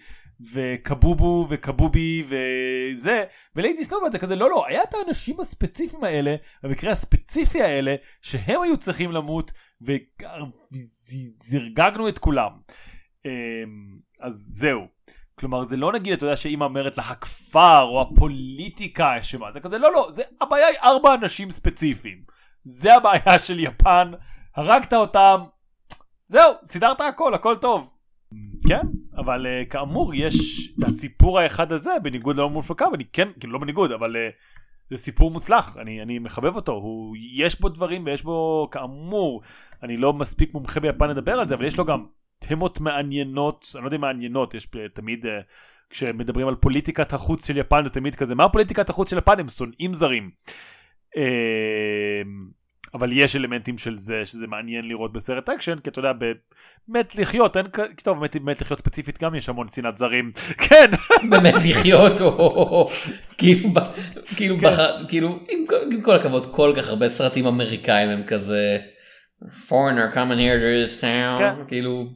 וקבובו 0.53 1.47
וקבובי 1.49 2.23
וזה. 2.23 3.23
וליידי 3.55 3.85
סנובלד 3.85 4.11
זה 4.11 4.19
כזה 4.19 4.35
לא 4.35 4.49
לא 4.49 4.67
היה 4.67 4.83
את 4.83 4.93
האנשים 4.93 5.39
הספציפיים 5.39 6.03
האלה 6.03 6.35
במקרה 6.63 6.91
הספציפי 6.91 7.61
האלה 7.61 7.95
שהם 8.21 8.61
היו 8.61 8.77
צריכים 8.77 9.11
למות 9.11 9.51
וזרגגנו 11.51 12.09
את 12.09 12.19
כולם. 12.19 12.51
אה, 13.25 13.63
אז 14.21 14.33
זהו. 14.33 14.97
כלומר 15.39 15.63
זה 15.63 15.77
לא 15.77 15.91
נגיד 15.93 16.13
אתה 16.13 16.25
יודע 16.25 16.37
שאמא 16.37 16.63
אומרת 16.63 16.97
לה 16.97 17.03
הכפר 17.03 17.81
או 17.81 18.01
הפוליטיקה 18.01 19.21
אשמה 19.21 19.51
זה 19.51 19.59
כזה 19.59 19.77
לא 19.77 19.93
לא 19.93 20.07
זה 20.11 20.23
הבעיה 20.41 20.67
היא 20.67 20.77
ארבע 20.83 21.13
אנשים 21.13 21.51
ספציפיים. 21.51 22.23
זה 22.63 22.95
הבעיה 22.95 23.39
של 23.39 23.59
יפן 23.59 24.11
הרגת 24.57 24.93
אותם 24.93 25.39
זהו 26.27 26.53
סידרת 26.63 27.01
הכל 27.01 27.33
הכל 27.33 27.55
טוב 27.55 27.93
כן 28.67 28.81
אבל 29.17 29.45
uh, 29.45 29.69
כאמור 29.69 30.15
יש 30.15 30.69
הסיפור 30.83 31.39
האחד 31.39 31.71
הזה 31.71 31.91
בניגוד 32.03 32.35
לאום 32.35 32.53
מופלקה 32.53 32.87
ואני 32.91 33.05
כן 33.13 33.27
כאילו 33.39 33.53
לא 33.53 33.59
בניגוד 33.59 33.91
אבל 33.91 34.15
uh, 34.15 34.33
זה 34.89 34.97
סיפור 34.97 35.31
מוצלח 35.31 35.77
אני 35.77 36.01
אני 36.01 36.19
מחבב 36.19 36.55
אותו 36.55 36.71
הוא 36.71 37.15
יש 37.33 37.59
בו 37.59 37.69
דברים 37.69 38.05
ויש 38.05 38.23
בו 38.23 38.67
כאמור 38.71 39.41
אני 39.83 39.97
לא 39.97 40.13
מספיק 40.13 40.53
מומחה 40.53 40.79
ביפן 40.79 41.09
לדבר 41.09 41.39
על 41.39 41.47
זה 41.47 41.55
אבל 41.55 41.65
יש 41.65 41.77
לו 41.77 41.85
גם 41.85 42.05
תמות 42.39 42.79
מעניינות, 42.79 43.71
אני 43.75 43.81
לא 43.81 43.87
יודע 43.87 43.97
אם 43.97 44.01
מעניינות, 44.01 44.53
יש 44.53 44.67
תמיד, 44.93 45.25
uh, 45.25 45.29
כשמדברים 45.89 46.47
על 46.47 46.55
פוליטיקת 46.55 47.13
החוץ 47.13 47.47
של 47.47 47.57
יפן, 47.57 47.83
זה 47.83 47.89
תמיד 47.89 48.15
כזה, 48.15 48.35
מה 48.35 48.49
פוליטיקת 48.49 48.89
החוץ 48.89 49.09
של 49.09 49.17
יפן? 49.17 49.39
הם 49.39 49.49
שונאים 49.49 49.93
זרים. 49.93 50.31
Uh, 51.15 51.19
אבל 52.93 53.09
יש 53.13 53.35
אלמנטים 53.35 53.77
של 53.77 53.95
זה 53.95 54.25
שזה 54.25 54.47
מעניין 54.47 54.87
לראות 54.87 55.13
בסרט 55.13 55.49
אקשן 55.49 55.75
כי 55.83 55.89
אתה 55.89 55.99
יודע 55.99 56.11
באמת 56.87 57.15
לחיות 57.15 57.57
אין 57.57 57.65
טוב 58.03 58.19
באמת, 58.19 58.35
באמת 58.35 58.61
לחיות 58.61 58.79
ספציפית 58.79 59.23
גם 59.23 59.35
יש 59.35 59.49
המון 59.49 59.67
שנאת 59.67 59.97
זרים 59.97 60.31
כן 60.69 60.91
באמת 61.29 61.53
לחיות 61.69 62.21
או 62.21 62.87
כאילו 63.37 63.69
כאילו 64.35 64.59
כן. 64.59 64.67
כאילו 65.07 65.39
עם 65.91 66.01
כל 66.01 66.15
הכבוד 66.15 66.55
כל 66.55 66.73
כך 66.77 66.89
הרבה 66.89 67.09
סרטים 67.09 67.45
אמריקאים 67.47 68.09
הם 68.09 68.23
כזה 68.27 68.77
foreigner 69.43 70.13
coming 70.13 70.39
here 70.39 70.59
to 70.59 70.87
this 70.87 71.01
town 71.01 71.39
כן. 71.39 71.53
כאילו 71.67 72.07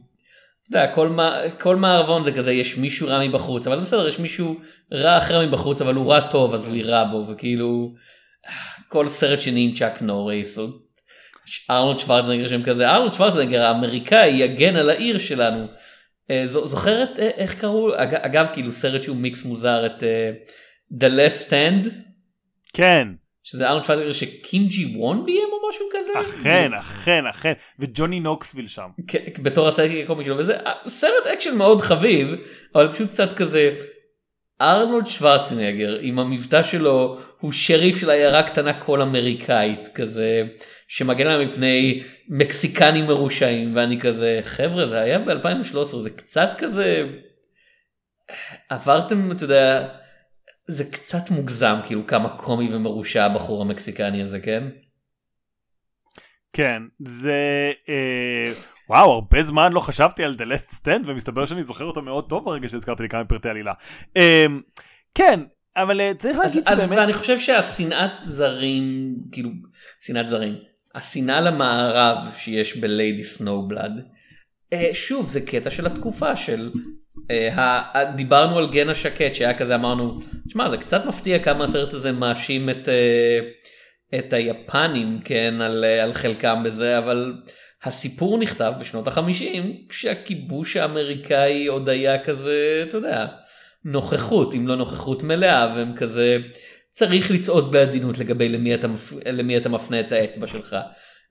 אתה 0.68 0.78
יודע, 0.78 0.94
כל, 0.94 1.16
כל 1.60 1.76
מערבון 1.76 2.24
זה 2.24 2.32
כזה 2.32 2.52
יש 2.52 2.78
מישהו 2.78 3.08
רע 3.08 3.26
מבחוץ 3.26 3.66
אבל 3.66 3.76
זה 3.76 3.82
בסדר 3.82 4.08
יש 4.08 4.18
מישהו 4.18 4.56
רע 4.92 5.18
אחר 5.18 5.46
מבחוץ 5.46 5.82
אבל 5.82 5.94
הוא 5.94 6.12
רע 6.12 6.20
טוב 6.20 6.54
אז 6.54 6.66
הוא 6.66 6.76
יירה 6.76 7.04
בו 7.04 7.26
וכאילו 7.28 7.94
כל 8.88 9.08
סרט 9.08 9.40
שני 9.40 9.64
עם 9.64 9.74
צ'אק 9.74 10.02
נוריס 10.02 10.58
או 10.58 10.66
ארנולד 11.70 11.98
שוורצנגר 11.98 12.48
שם 12.48 12.62
כזה 12.62 12.90
ארנולד 12.90 13.12
שוורצנגר 13.14 13.62
האמריקאי 13.62 14.30
יגן 14.30 14.76
על 14.76 14.90
העיר 14.90 15.18
שלנו. 15.18 15.66
אה, 16.30 16.42
זוכרת 16.46 17.18
אה, 17.18 17.28
איך 17.36 17.60
קראו 17.60 17.94
אגב 17.96 18.46
כאילו 18.52 18.72
סרט 18.72 19.02
שהוא 19.02 19.16
מיקס 19.16 19.44
מוזר 19.44 19.86
את 19.86 20.02
אה, 20.02 20.32
The 20.92 21.12
Last 21.12 21.48
Stand. 21.50 21.88
כן. 22.72 23.08
שזה 23.42 23.68
ארנולד 23.68 23.84
שוורצנגר 23.84 24.12
שקים 24.12 24.96
ג'י-וון 24.96 25.24
ביים 25.24 25.48
או 25.52 25.68
משהו 25.68 25.86
כזה? 25.92 26.12
אכן, 26.20 26.68
אכן, 26.78 27.26
אכן, 27.30 27.52
וג'וני 27.78 28.20
נוקסוויל 28.20 28.68
שם. 28.68 28.88
בתור 29.42 29.68
הסרט 29.68 29.90
הקומי 30.04 30.24
שלו, 30.24 30.38
וזה 30.38 30.56
סרט 30.86 31.26
אקשן 31.32 31.56
מאוד 31.56 31.80
חביב, 31.80 32.28
אבל 32.74 32.92
פשוט 32.92 33.08
קצת 33.08 33.36
כזה, 33.36 33.74
ארנולד 34.62 35.06
שוורצנגר 35.06 35.98
עם 36.00 36.18
המבטא 36.18 36.62
שלו 36.62 37.18
הוא 37.40 37.52
שריף 37.52 37.96
של 37.96 38.10
עיירה 38.10 38.42
קטנה 38.42 38.80
כל 38.80 39.02
אמריקאית 39.02 39.88
כזה 39.94 40.42
שמגן 40.88 41.26
עליו 41.26 41.48
מפני 41.48 42.02
מקסיקנים 42.28 43.04
מרושעים 43.04 43.76
ואני 43.76 44.00
כזה 44.00 44.40
חבר'ה 44.42 44.86
זה 44.86 45.00
היה 45.00 45.18
ב2013 45.18 45.96
זה 46.02 46.10
קצת 46.10 46.48
כזה 46.58 47.04
עברתם 48.68 49.32
אתה 49.32 49.44
יודע 49.44 49.88
זה 50.68 50.84
קצת 50.84 51.30
מוגזם 51.30 51.76
כאילו 51.86 52.06
כמה 52.06 52.28
קומי 52.28 52.74
ומרושע 52.74 53.24
הבחור 53.24 53.62
המקסיקני 53.62 54.22
הזה 54.22 54.40
כן. 54.40 54.64
כן 56.52 56.82
זה 56.98 57.72
אה, 57.88 58.52
וואו 58.92 59.12
הרבה 59.12 59.42
זמן 59.42 59.72
לא 59.72 59.80
חשבתי 59.80 60.24
על 60.24 60.34
The 60.38 60.42
Last 60.42 60.74
Stand 60.74 61.02
ומסתבר 61.06 61.46
שאני 61.46 61.62
זוכר 61.62 61.84
אותו 61.84 62.02
מאוד 62.02 62.28
טוב 62.28 62.44
ברגע 62.44 62.68
שהזכרתי 62.68 63.02
לי 63.02 63.08
כמה 63.08 63.24
פרטי 63.24 63.48
עלילה. 63.48 63.72
אה, 64.16 64.46
כן 65.14 65.40
אבל 65.76 66.00
אה, 66.00 66.12
צריך 66.18 66.38
להגיד 66.38 66.66
שבאמת. 66.68 66.98
ואני 66.98 67.12
חושב 67.12 67.38
שהשנאת 67.38 68.10
זרים 68.16 69.14
כאילו 69.32 69.50
שנאת 70.00 70.28
זרים 70.28 70.54
השנאה 70.94 71.40
למערב 71.40 72.16
שיש 72.36 72.76
בליידי 72.76 73.24
סנובלד. 73.24 73.92
אה, 74.72 74.90
שוב 74.92 75.28
זה 75.28 75.40
קטע 75.40 75.70
של 75.70 75.86
התקופה 75.86 76.36
של 76.36 76.70
אה, 77.30 78.04
דיברנו 78.16 78.58
על 78.58 78.70
גן 78.70 78.88
השקט 78.88 79.34
שהיה 79.34 79.54
כזה 79.54 79.74
אמרנו 79.74 80.20
שמע 80.48 80.70
זה 80.70 80.76
קצת 80.76 81.06
מפתיע 81.06 81.38
כמה 81.38 81.64
הסרט 81.64 81.94
הזה 81.94 82.12
מאשים 82.12 82.70
את, 82.70 82.88
אה, 82.88 83.38
את 84.18 84.32
היפנים 84.32 85.20
כן 85.24 85.54
על, 85.60 85.84
על 85.84 86.12
חלקם 86.12 86.62
בזה 86.64 86.98
אבל 86.98 87.34
הסיפור 87.84 88.38
נכתב 88.38 88.72
בשנות 88.80 89.08
החמישים 89.08 89.76
כשהכיבוש 89.88 90.76
האמריקאי 90.76 91.66
עוד 91.66 91.88
היה 91.88 92.24
כזה 92.24 92.84
אתה 92.88 92.96
יודע 92.96 93.26
נוכחות 93.84 94.54
אם 94.54 94.68
לא 94.68 94.76
נוכחות 94.76 95.22
מלאה 95.22 95.74
והם 95.76 95.96
כזה 95.96 96.38
צריך 96.90 97.30
לצעוד 97.30 97.72
בעדינות 97.72 98.18
לגבי 98.18 98.48
למי 98.48 98.74
אתה, 98.74 98.88
למי 99.32 99.56
אתה 99.56 99.68
מפנה 99.68 100.00
את 100.00 100.12
האצבע 100.12 100.46
שלך. 100.46 100.76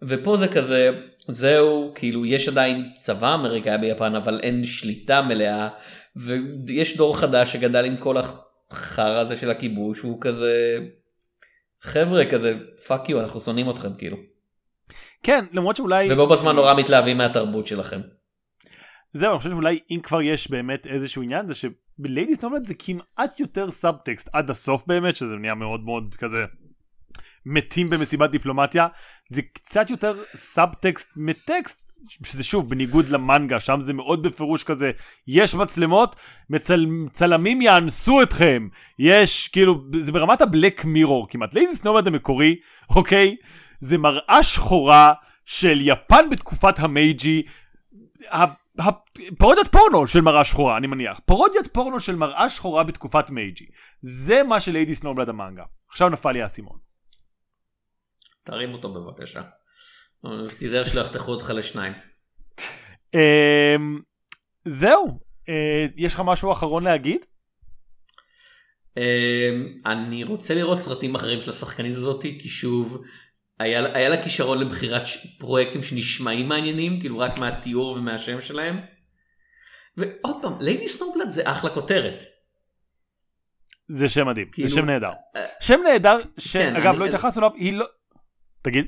ופה 0.01 0.37
זה 0.37 0.47
כזה 0.47 0.91
זהו 1.27 1.91
כאילו 1.95 2.25
יש 2.25 2.47
עדיין 2.47 2.89
צבא 2.97 3.33
אמריקאי 3.33 3.77
ביפן 3.77 4.15
אבל 4.15 4.39
אין 4.43 4.65
שליטה 4.65 5.21
מלאה 5.21 5.69
ויש 6.15 6.97
דור 6.97 7.17
חדש 7.17 7.53
שגדל 7.53 7.85
עם 7.85 7.97
כל 7.97 8.15
החרא 8.17 9.19
הזה 9.19 9.37
של 9.37 9.49
הכיבוש 9.49 9.99
הוא 9.99 10.17
כזה 10.21 10.79
חבר'ה 11.81 12.25
כזה 12.25 12.53
fuck 12.87 13.09
you 13.09 13.19
אנחנו 13.19 13.41
שונאים 13.41 13.69
אתכם 13.69 13.93
כאילו. 13.97 14.30
כן 15.23 15.45
למרות 15.51 15.75
שאולי 15.75 16.13
ובו 16.13 16.27
בזמן 16.27 16.55
נורא 16.55 16.73
מתלהבים 16.73 17.17
מהתרבות 17.17 17.67
שלכם. 17.67 18.01
זהו 19.13 19.31
אני 19.31 19.37
חושב 19.37 19.49
שאולי 19.49 19.79
אם 19.91 19.99
כבר 20.03 20.21
יש 20.21 20.51
באמת 20.51 20.87
איזשהו 20.87 21.21
עניין 21.21 21.47
זה 21.47 21.55
שב 21.55 21.93
Lady 21.93 22.43
Snowblood 22.43 22.63
זה 22.63 22.73
כמעט 22.79 23.39
יותר 23.39 23.71
סאבטקסט 23.71 24.29
עד 24.33 24.49
הסוף 24.49 24.87
באמת 24.87 25.15
שזה 25.15 25.35
נהיה 25.35 25.55
מאוד 25.55 25.85
מאוד 25.85 26.15
כזה 26.15 26.37
מתים 27.45 27.89
במסיבת 27.89 28.29
דיפלומטיה 28.29 28.87
זה 29.29 29.41
קצת 29.41 29.89
יותר 29.89 30.13
סאבטקסט 30.35 31.09
מטקסט 31.15 31.90
שזה 32.09 32.43
שוב 32.43 32.69
בניגוד 32.69 33.09
למנגה 33.09 33.59
שם 33.59 33.81
זה 33.81 33.93
מאוד 33.93 34.23
בפירוש 34.23 34.63
כזה 34.63 34.91
יש 35.27 35.55
מצלמות 35.55 36.15
מצל, 36.49 36.85
צלמים 37.11 37.61
יאנסו 37.61 38.21
אתכם. 38.21 38.67
יש 38.99 39.47
כאילו 39.47 39.83
זה 40.01 40.11
ברמת 40.11 40.41
ה 40.41 40.49
Black 40.49 40.85
Mirror 40.85 41.27
כמעט. 41.29 41.53
Lady 41.53 41.83
Snowblood 41.83 42.07
המקורי 42.07 42.55
אוקיי? 42.89 43.35
זה 43.79 43.97
מראה 43.97 44.43
שחורה 44.43 45.13
של 45.45 45.77
יפן 45.81 46.29
בתקופת 46.31 46.79
המייג'י. 46.79 47.43
פרודיית 49.37 49.67
פורנו 49.67 50.07
של 50.07 50.21
מראה 50.21 50.45
שחורה 50.45 50.77
אני 50.77 50.87
מניח. 50.87 51.19
פרודיית 51.25 51.67
פורנו 51.73 51.99
של 51.99 52.15
מראה 52.15 52.49
שחורה 52.49 52.83
בתקופת 52.83 53.29
מייג'י. 53.29 53.65
זה 54.01 54.43
מה 54.43 54.59
ש 54.59 54.71
Lady 54.71 54.95
Snowblood 54.95 55.29
המנגה. 55.29 55.63
עכשיו 55.89 56.09
נפל 56.09 56.31
לי 56.31 56.41
האסימון. 56.41 56.77
תרים 58.43 58.73
אותו 58.73 58.93
בבקשה. 58.93 59.41
תיזהר 60.57 60.85
שלא 60.85 61.01
יחתכו 61.01 61.31
אותך 61.31 61.49
לשניים. 61.55 61.93
אמ, 63.13 63.99
זהו 64.65 65.19
אה, 65.49 65.85
יש 65.95 66.13
לך 66.13 66.21
משהו 66.25 66.51
אחרון 66.51 66.83
להגיד? 66.83 67.25
אמ, 68.97 69.77
אני 69.85 70.23
רוצה 70.23 70.55
לראות 70.55 70.79
סרטים 70.79 71.15
אחרים 71.15 71.41
של 71.41 71.49
השחקנית 71.49 71.95
הזאתי 71.95 72.39
כי 72.41 72.49
שוב 72.49 73.03
היה, 73.59 73.95
היה 73.95 74.09
לה 74.09 74.23
כישרון 74.23 74.57
לבחירת 74.59 75.03
פרויקטים 75.37 75.83
שנשמעים 75.83 76.49
מעניינים 76.49 76.99
כאילו 76.99 77.19
רק 77.19 77.37
מהתיאור 77.37 77.91
ומהשם 77.91 78.41
שלהם. 78.41 78.79
ועוד 79.97 80.41
פעם 80.41 80.61
Lady 80.61 80.87
Snowblood 80.87 81.29
זה 81.29 81.41
אחלה 81.45 81.69
כותרת. 81.69 82.23
זה 83.87 84.09
שם 84.09 84.27
מדהים, 84.27 84.47
כאילו, 84.51 84.69
זה 84.69 84.75
שם 84.75 84.85
נהדר. 84.85 85.11
אה, 85.35 85.45
שם 85.59 85.79
נהדר, 85.83 86.17
שאגב 86.37 86.93
כן, 86.93 86.99
לא 86.99 87.05
התייחסנו 87.05 87.41
אליו, 87.41 87.55
היא 87.55 87.73
לא... 87.73 87.85
תגיד. 88.61 88.85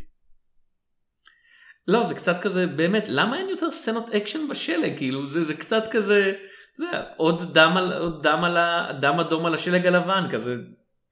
לא 1.88 2.04
זה 2.04 2.16
קצת 2.16 2.42
כזה 2.42 2.68
באמת 2.68 3.06
למה 3.10 3.38
אין 3.38 3.50
יותר 3.50 3.72
סצנות 3.72 4.10
אקשן 4.10 4.48
בשלג 4.50 4.98
כאילו 4.98 5.28
זה 5.28 5.44
זה 5.44 5.54
קצת 5.54 5.84
כזה 5.92 6.34
זה 6.76 6.86
עוד 7.18 7.54
דם 7.54 7.74
על 7.78 7.94
עוד 7.94 8.28
דם 8.28 8.44
על 8.44 8.58
הדם 8.58 9.20
אדום 9.20 9.46
על 9.46 9.54
השלג 9.54 9.88
הלבן 9.88 10.28
כזה 10.30 10.56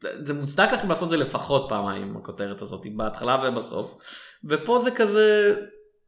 זה 0.01 0.33
מוצדק 0.33 0.69
לכם 0.73 0.89
לעשות 0.89 1.09
זה 1.09 1.17
לפחות 1.17 1.65
פעמיים 1.69 2.17
הכותרת 2.17 2.61
הזאת 2.61 2.85
בהתחלה 2.95 3.37
ובסוף 3.43 3.97
ופה 4.43 4.79
זה 4.79 4.91
כזה 4.91 5.55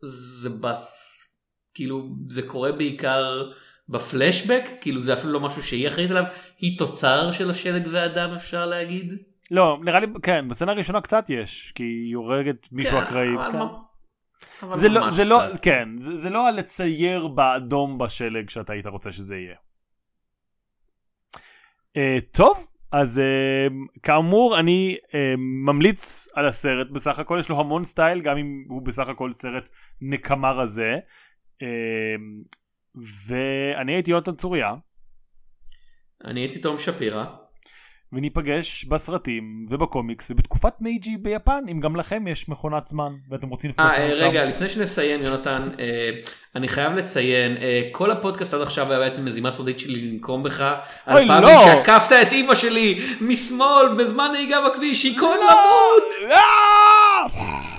זה 0.01 0.49
בס 0.49 1.09
כאילו 1.73 2.09
זה 2.29 2.41
קורה 2.41 2.71
בעיקר 2.71 3.51
בפלשבק 3.89 4.63
כאילו 4.81 4.99
זה 4.99 5.13
אפילו 5.13 5.33
לא 5.33 5.39
משהו 5.39 5.63
שהיא 5.63 5.87
אחראית 5.87 6.11
עליו 6.11 6.23
היא 6.59 6.77
תוצר 6.77 7.31
של 7.31 7.49
השלג 7.49 7.87
והדם 7.91 8.33
אפשר 8.35 8.65
להגיד. 8.65 9.13
לא 9.51 9.77
נראה 9.81 9.99
לי 9.99 10.07
כן 10.23 10.47
בסצנה 10.47 10.71
הראשונה 10.71 11.01
קצת 11.01 11.29
יש 11.29 11.71
כי 11.75 11.83
היא 11.83 12.15
הורגת 12.15 12.67
מישהו 12.71 12.97
כן, 12.97 13.03
אקראי. 13.03 13.51
כן. 13.51 13.57
זה 14.73 14.89
לא, 14.89 15.11
זה 15.11 15.23
לא, 15.23 15.39
כן, 15.61 15.89
זה, 15.99 16.15
זה 16.15 16.29
לא 16.29 16.47
הלצייר 16.47 17.27
באדום 17.27 17.97
בשלג 17.97 18.49
שאתה 18.49 18.73
היית 18.73 18.85
רוצה 18.85 19.11
שזה 19.11 19.37
יהיה. 19.37 19.55
אה, 21.97 22.25
טוב, 22.31 22.67
אז 22.91 23.21
uh, 23.21 23.99
כאמור 24.03 24.59
אני 24.59 24.97
אה, 25.01 25.13
ממליץ 25.65 26.27
על 26.33 26.47
הסרט, 26.47 26.87
בסך 26.91 27.19
הכל 27.19 27.37
יש 27.39 27.49
לו 27.49 27.59
המון 27.59 27.83
סטייל, 27.83 28.21
גם 28.21 28.37
אם 28.37 28.65
הוא 28.69 28.81
בסך 28.81 29.07
הכל 29.07 29.31
סרט 29.31 29.69
נקמה 30.01 30.51
רזה. 30.51 30.93
אה, 31.63 31.65
ואני 33.27 33.91
הייתי 33.93 34.11
יונתן 34.11 34.35
צוריה. 34.35 34.73
אני 36.25 36.39
הייתי 36.39 36.59
תום 36.59 36.79
שפירא. 36.79 37.25
וניפגש 38.13 38.85
בסרטים 38.85 39.65
ובקומיקס 39.69 40.31
ובתקופת 40.31 40.73
מייג'י 40.81 41.17
ביפן 41.17 41.63
אם 41.71 41.79
גם 41.79 41.95
לכם 41.95 42.27
יש 42.27 42.49
מכונת 42.49 42.87
זמן 42.87 43.13
ואתם 43.29 43.49
רוצים 43.49 43.69
לפנות 43.69 43.91
אה, 43.91 44.05
רגע 44.13 44.43
שם. 44.43 44.49
לפני 44.49 44.69
שנסיים 44.69 45.23
יונתן 45.23 45.69
אה, 45.79 46.09
אני 46.55 46.67
חייב 46.67 46.93
לציין 46.93 47.57
אה, 47.57 47.81
כל 47.91 48.11
הפודקאסט 48.11 48.53
עד 48.53 48.61
עכשיו 48.61 48.91
היה 48.91 48.99
בעצם 48.99 49.25
מזימה 49.25 49.51
סודית 49.51 49.79
שלי 49.79 50.01
לנקום 50.01 50.43
בך 50.43 50.61
על 51.05 51.27
פעמים 51.27 51.43
לא. 51.43 51.63
שעקפת 51.65 52.11
את 52.21 52.31
אימא 52.31 52.55
שלי 52.55 53.01
משמאל 53.21 53.95
בזמן 53.97 54.29
נהיגה 54.33 54.57
בכביש 54.69 55.03
היא 55.03 55.17
כל 55.19 55.25
לא. 55.25 55.35
למות. 55.35 56.29
לא. 56.29 57.72